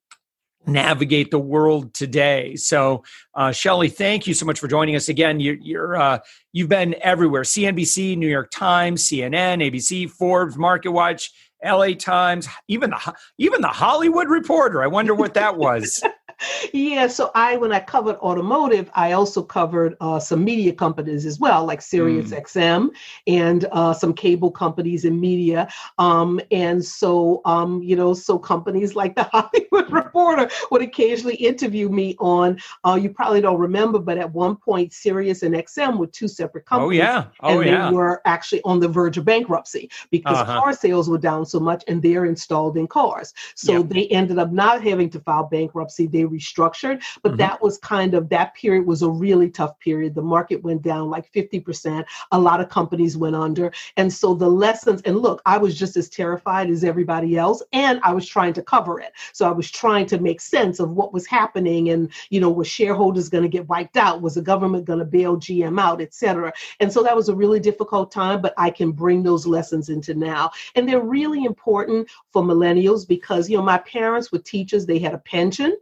navigate 0.67 1.31
the 1.31 1.39
world 1.39 1.93
today. 1.93 2.55
So, 2.55 3.03
uh, 3.33 3.51
Shelly, 3.51 3.89
thank 3.89 4.27
you 4.27 4.33
so 4.33 4.45
much 4.45 4.59
for 4.59 4.67
joining 4.67 4.95
us 4.95 5.09
again. 5.09 5.39
You, 5.39 5.57
you're 5.61 5.95
uh, 5.95 6.19
you've 6.53 6.69
been 6.69 6.95
everywhere: 7.01 7.43
CNBC, 7.43 8.17
New 8.17 8.29
York 8.29 8.51
Times, 8.51 9.03
CNN, 9.03 9.63
ABC, 9.63 10.09
Forbes, 10.09 10.57
Market 10.57 10.91
Watch, 10.91 11.31
LA 11.65 11.93
Times, 11.93 12.47
even 12.67 12.91
the 12.91 13.13
even 13.37 13.61
the 13.61 13.67
Hollywood 13.67 14.29
Reporter. 14.29 14.83
I 14.83 14.87
wonder 14.87 15.13
what 15.13 15.33
that 15.33 15.57
was. 15.57 16.03
yeah, 16.73 17.07
so 17.07 17.31
I 17.35 17.57
when 17.57 17.71
I 17.71 17.79
covered 17.79 18.17
automotive, 18.17 18.89
I 18.93 19.13
also 19.13 19.41
covered 19.41 19.95
uh, 20.01 20.19
some 20.19 20.43
media 20.43 20.73
companies 20.73 21.25
as 21.25 21.39
well, 21.39 21.65
like 21.65 21.81
Sirius 21.81 22.31
mm. 22.31 22.41
XM 22.41 22.89
and 23.27 23.65
uh, 23.71 23.93
some 23.93 24.13
cable 24.13 24.51
companies 24.51 25.05
in 25.05 25.19
media. 25.19 25.67
Um, 25.97 26.39
and 26.51 26.83
so, 26.83 27.41
um, 27.45 27.81
you 27.83 27.95
know, 27.95 28.13
so 28.13 28.37
companies 28.37 28.95
like 28.95 29.15
the 29.15 29.23
Hollywood 29.31 29.91
Reporter 29.91 30.49
would 30.71 30.81
occasionally 30.81 31.35
interview 31.35 31.89
me 31.89 32.15
on. 32.19 32.59
Uh, 32.83 32.99
you 33.01 33.09
probably 33.09 33.41
don't 33.41 33.59
remember, 33.59 33.99
but 33.99 34.17
at 34.17 34.31
one 34.33 34.55
point, 34.55 34.93
Sirius 34.93 35.43
and 35.43 35.55
XM 35.55 35.97
were 35.97 36.07
two 36.07 36.27
separate 36.27 36.65
companies. 36.65 36.99
Oh 36.99 37.03
yeah, 37.03 37.25
oh 37.41 37.59
and 37.59 37.69
yeah. 37.69 37.89
They 37.89 37.95
were 37.95 38.21
actually 38.25 38.61
on 38.63 38.79
the 38.79 38.87
verge 38.87 39.17
of 39.17 39.25
bankruptcy 39.25 39.89
because 40.11 40.37
uh-huh. 40.37 40.59
car 40.59 40.73
sales 40.73 41.09
were 41.09 41.17
down 41.17 41.45
so 41.45 41.54
much, 41.59 41.83
and 41.87 42.01
they're 42.01 42.25
installed 42.25 42.77
in 42.77 42.87
cars. 42.87 43.33
So 43.55 43.79
yep. 43.79 43.89
they 43.89 44.07
ended 44.07 44.39
up 44.39 44.51
not 44.51 44.83
having 44.83 45.09
to 45.11 45.19
file 45.19 45.45
bankruptcy. 45.45 46.07
They 46.07 46.23
restructured, 46.23 47.03
but 47.21 47.33
mm-hmm. 47.33 47.37
that 47.37 47.61
was 47.61 47.77
kind 47.79 48.13
of 48.13 48.29
that 48.29 48.55
period 48.55 48.85
was 48.85 49.01
a 49.01 49.09
really 49.09 49.49
tough 49.49 49.79
period. 49.79 50.15
The 50.15 50.21
market 50.21 50.63
went 50.63 50.81
down 50.81 51.09
like 51.09 51.31
50%. 51.31 52.05
A 52.31 52.39
lot 52.39 52.61
of 52.61 52.69
companies 52.69 53.17
went 53.17 53.35
under. 53.35 53.71
And 53.97 54.11
so 54.11 54.33
the 54.33 54.49
lessons, 54.49 55.01
and 55.03 55.19
look, 55.19 55.41
I 55.45 55.57
was 55.57 55.77
just 55.77 55.97
as 55.97 56.09
terrified 56.09 56.69
as 56.69 56.83
everybody 56.83 57.37
else, 57.37 57.61
and 57.73 57.99
I 58.03 58.13
was 58.13 58.27
trying 58.27 58.53
to 58.53 58.61
cover 58.61 58.99
it. 58.99 59.13
So 59.33 59.47
I 59.47 59.51
was 59.51 59.69
trying 59.69 60.05
to 60.07 60.19
make 60.19 60.41
sense 60.41 60.79
of 60.79 60.91
what 60.91 61.13
was 61.13 61.25
happening 61.25 61.89
and, 61.89 62.11
you 62.29 62.39
know, 62.39 62.49
was 62.49 62.67
shareholders 62.67 63.29
going 63.29 63.43
to 63.43 63.49
get 63.49 63.67
wiped 63.67 63.97
out? 63.97 64.21
Was 64.21 64.35
the 64.35 64.41
government 64.41 64.85
going 64.85 64.99
to 64.99 65.05
bail 65.05 65.37
GM 65.37 65.79
out, 65.79 66.01
et 66.01 66.13
cetera? 66.13 66.51
And 66.79 66.91
so 66.91 67.03
that 67.03 67.15
was 67.15 67.29
a 67.29 67.35
really 67.35 67.59
difficult 67.59 68.11
time, 68.11 68.41
but 68.41 68.53
I 68.57 68.69
can 68.69 68.91
bring 68.91 69.23
those 69.23 69.47
lessons 69.47 69.89
into 69.89 70.13
now. 70.13 70.51
And 70.75 70.87
they're 70.87 71.01
really 71.01 71.44
important 71.45 72.09
for 72.31 72.43
millennials 72.43 73.07
because, 73.07 73.49
you 73.49 73.57
know, 73.57 73.63
my 73.63 73.77
parents 73.79 74.31
were 74.31 74.39
teachers, 74.39 74.85
they 74.85 74.99
had 74.99 75.13
a 75.13 75.19
pension 75.19 75.75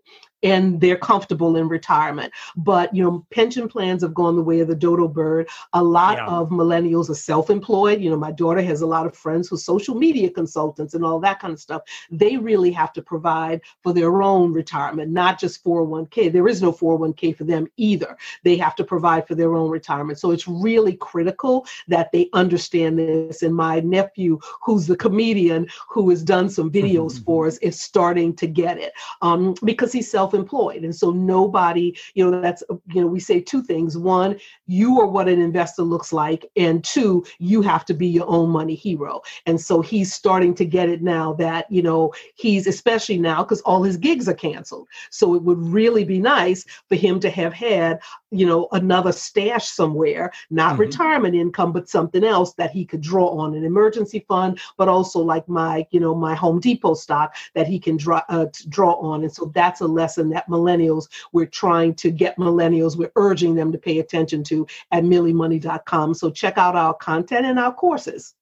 and 0.44 0.80
they're 0.82 0.98
comfortable 0.98 1.56
in 1.56 1.68
retirement. 1.68 2.32
But 2.56 2.94
you 2.96 3.04
know, 3.04 3.26
pension 3.32 3.68
plans 3.68 4.04
have 4.04 4.14
gone 4.14 4.36
the 4.36 4.42
way 4.42 4.60
of 4.60 4.68
the 4.68 4.76
dodo 4.76 5.08
bird. 5.08 5.50
A 5.74 5.84
lot 5.84 6.18
yeah. 6.18 6.28
of 6.28 6.50
millennials 6.50 7.10
are 7.10 7.16
self-employed. 7.16 8.02
You 8.02 8.10
know, 8.10 8.18
my 8.18 8.32
daughter 8.32 8.62
has 8.62 8.82
a 8.82 8.88
lot 8.88 9.06
of 9.06 9.16
friends 9.16 9.48
who 9.48 9.56
are 9.56 9.60
social 9.60 9.96
media 9.96 10.30
consultants 10.30 10.94
and 10.94 11.06
all 11.06 11.20
that 11.22 11.40
kind 11.40 11.54
of 11.54 11.60
stuff. 11.60 11.82
They 12.12 12.38
really 12.38 12.72
have 12.72 12.94
to 12.94 13.02
provide 13.02 13.62
for 13.82 13.94
their 13.94 14.22
own 14.22 14.54
retirement, 14.54 15.12
not 15.12 15.40
just 15.40 15.64
401k. 15.64 16.32
There 16.32 16.48
is 16.48 16.62
no 16.62 16.72
401k 16.72 17.36
for 17.36 17.46
them 17.46 17.68
either. 17.78 18.18
They 18.44 18.58
have 18.58 18.76
to 18.76 18.84
provide 18.84 19.28
for 19.28 19.36
their 19.36 19.56
own 19.56 19.70
retirement. 19.70 20.20
So 20.20 20.32
it's 20.32 20.48
really 20.48 20.94
critical 20.98 21.66
that 21.88 22.12
they 22.12 22.30
understand 22.34 23.00
this. 23.00 23.42
And 23.42 23.56
my 23.56 23.80
nephew, 23.80 24.40
who's 24.62 24.88
the 24.88 24.98
comedian 24.98 25.68
who 25.90 26.10
has 26.10 26.24
done 26.24 26.50
some 26.50 26.72
videos 26.72 27.14
mm-hmm. 27.14 27.24
for 27.26 27.48
us, 27.48 27.58
is 27.58 27.80
starting 27.80 28.36
to 28.36 28.48
get 28.48 28.78
it 28.78 28.94
um, 29.22 29.56
because 29.64 29.92
he's 29.92 30.10
self 30.10 30.33
self-employed. 30.34 30.84
And 30.84 30.96
so 30.96 31.12
nobody 31.12 31.98
you 32.14 32.30
know 32.30 32.42
that's 32.42 32.64
you 32.88 33.02
know 33.02 33.08
we 33.08 33.20
say 33.20 33.40
two 33.40 33.62
things. 33.62 33.98
One 33.98 34.38
you 34.66 35.00
are 35.00 35.08
what 35.08 35.30
an 35.30 35.42
investor 35.42 35.84
looks 35.84 36.12
like. 36.12 36.50
And 36.56 36.84
two 36.84 37.26
you 37.40 37.62
have 37.62 37.86
to 37.86 37.94
be 37.94 38.08
your 38.08 38.28
own 38.28 38.50
money 38.50 38.76
hero. 38.76 39.22
And 39.46 39.60
so 39.60 39.82
he's 39.82 40.14
starting 40.14 40.54
to 40.56 40.66
get 40.66 40.90
it 40.90 41.02
now 41.02 41.34
that 41.34 41.72
you 41.72 41.82
know 41.82 42.14
he's 42.36 42.68
especially 42.68 43.20
now 43.20 43.44
because 43.44 43.62
all 43.62 43.84
his 43.84 43.98
gigs 43.98 44.28
are 44.28 44.34
canceled. 44.34 44.88
So 45.10 45.36
it 45.36 45.44
would 45.44 45.60
really 45.60 46.04
be 46.04 46.20
nice 46.20 46.66
for 46.90 46.96
him 46.96 47.20
to 47.22 47.30
have 47.30 47.54
had 47.54 48.00
you 48.34 48.46
know 48.46 48.68
another 48.72 49.12
stash 49.12 49.68
somewhere 49.68 50.32
not 50.50 50.74
mm-hmm. 50.74 50.82
retirement 50.82 51.36
income 51.36 51.72
but 51.72 51.90
something 51.90 52.24
else 52.24 52.54
that 52.54 52.72
he 52.72 52.86
could 52.86 53.02
draw 53.02 53.28
on 53.28 53.56
an 53.56 53.64
emergency 53.64 54.26
fund 54.28 54.60
but 54.78 54.88
also 54.88 55.20
like 55.20 55.48
my 55.48 55.86
you 55.92 56.00
know 56.00 56.16
my 56.16 56.34
home 56.34 56.60
depot 56.60 56.94
stock 56.94 57.36
that 57.54 57.68
he 57.68 57.80
can 57.80 57.98
draw 57.98 58.22
uh, 58.30 58.46
draw 58.70 58.94
on 58.94 59.24
and 59.24 59.34
so 59.34 59.52
that's 59.54 59.82
a 59.82 59.88
lesson 59.88 60.14
lesson 60.14 60.30
that 60.30 60.48
millennials, 60.50 61.08
we're 61.32 61.46
trying 61.46 61.94
to 61.96 62.12
get 62.12 62.38
millennials, 62.38 62.98
we're 62.98 63.12
urging 63.16 63.56
them 63.56 63.72
to 63.72 63.78
pay 63.78 64.00
attention 64.00 64.44
to 64.44 64.68
at 64.92 65.04
milliemoney.com. 65.04 66.14
So 66.14 66.30
check 66.30 66.58
out 66.58 66.76
our 66.76 66.94
content 66.94 67.46
and 67.46 67.60
our 67.60 67.74
courses. 67.74 68.36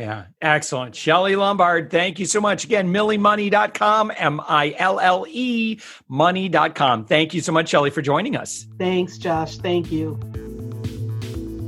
Yeah, 0.00 0.24
excellent. 0.40 0.96
Shelly 0.96 1.36
Lombard, 1.36 1.90
thank 1.90 2.18
you 2.18 2.24
so 2.24 2.40
much. 2.40 2.64
Again, 2.64 2.90
milliemoney.com, 2.90 4.12
M 4.16 4.40
I 4.48 4.74
L 4.78 4.98
L 4.98 5.26
E 5.28 5.78
money.com. 6.08 7.04
Thank 7.04 7.34
you 7.34 7.42
so 7.42 7.52
much, 7.52 7.68
Shelly, 7.68 7.90
for 7.90 8.00
joining 8.00 8.34
us. 8.34 8.66
Thanks, 8.78 9.18
Josh. 9.18 9.58
Thank 9.58 9.92
you. 9.92 10.18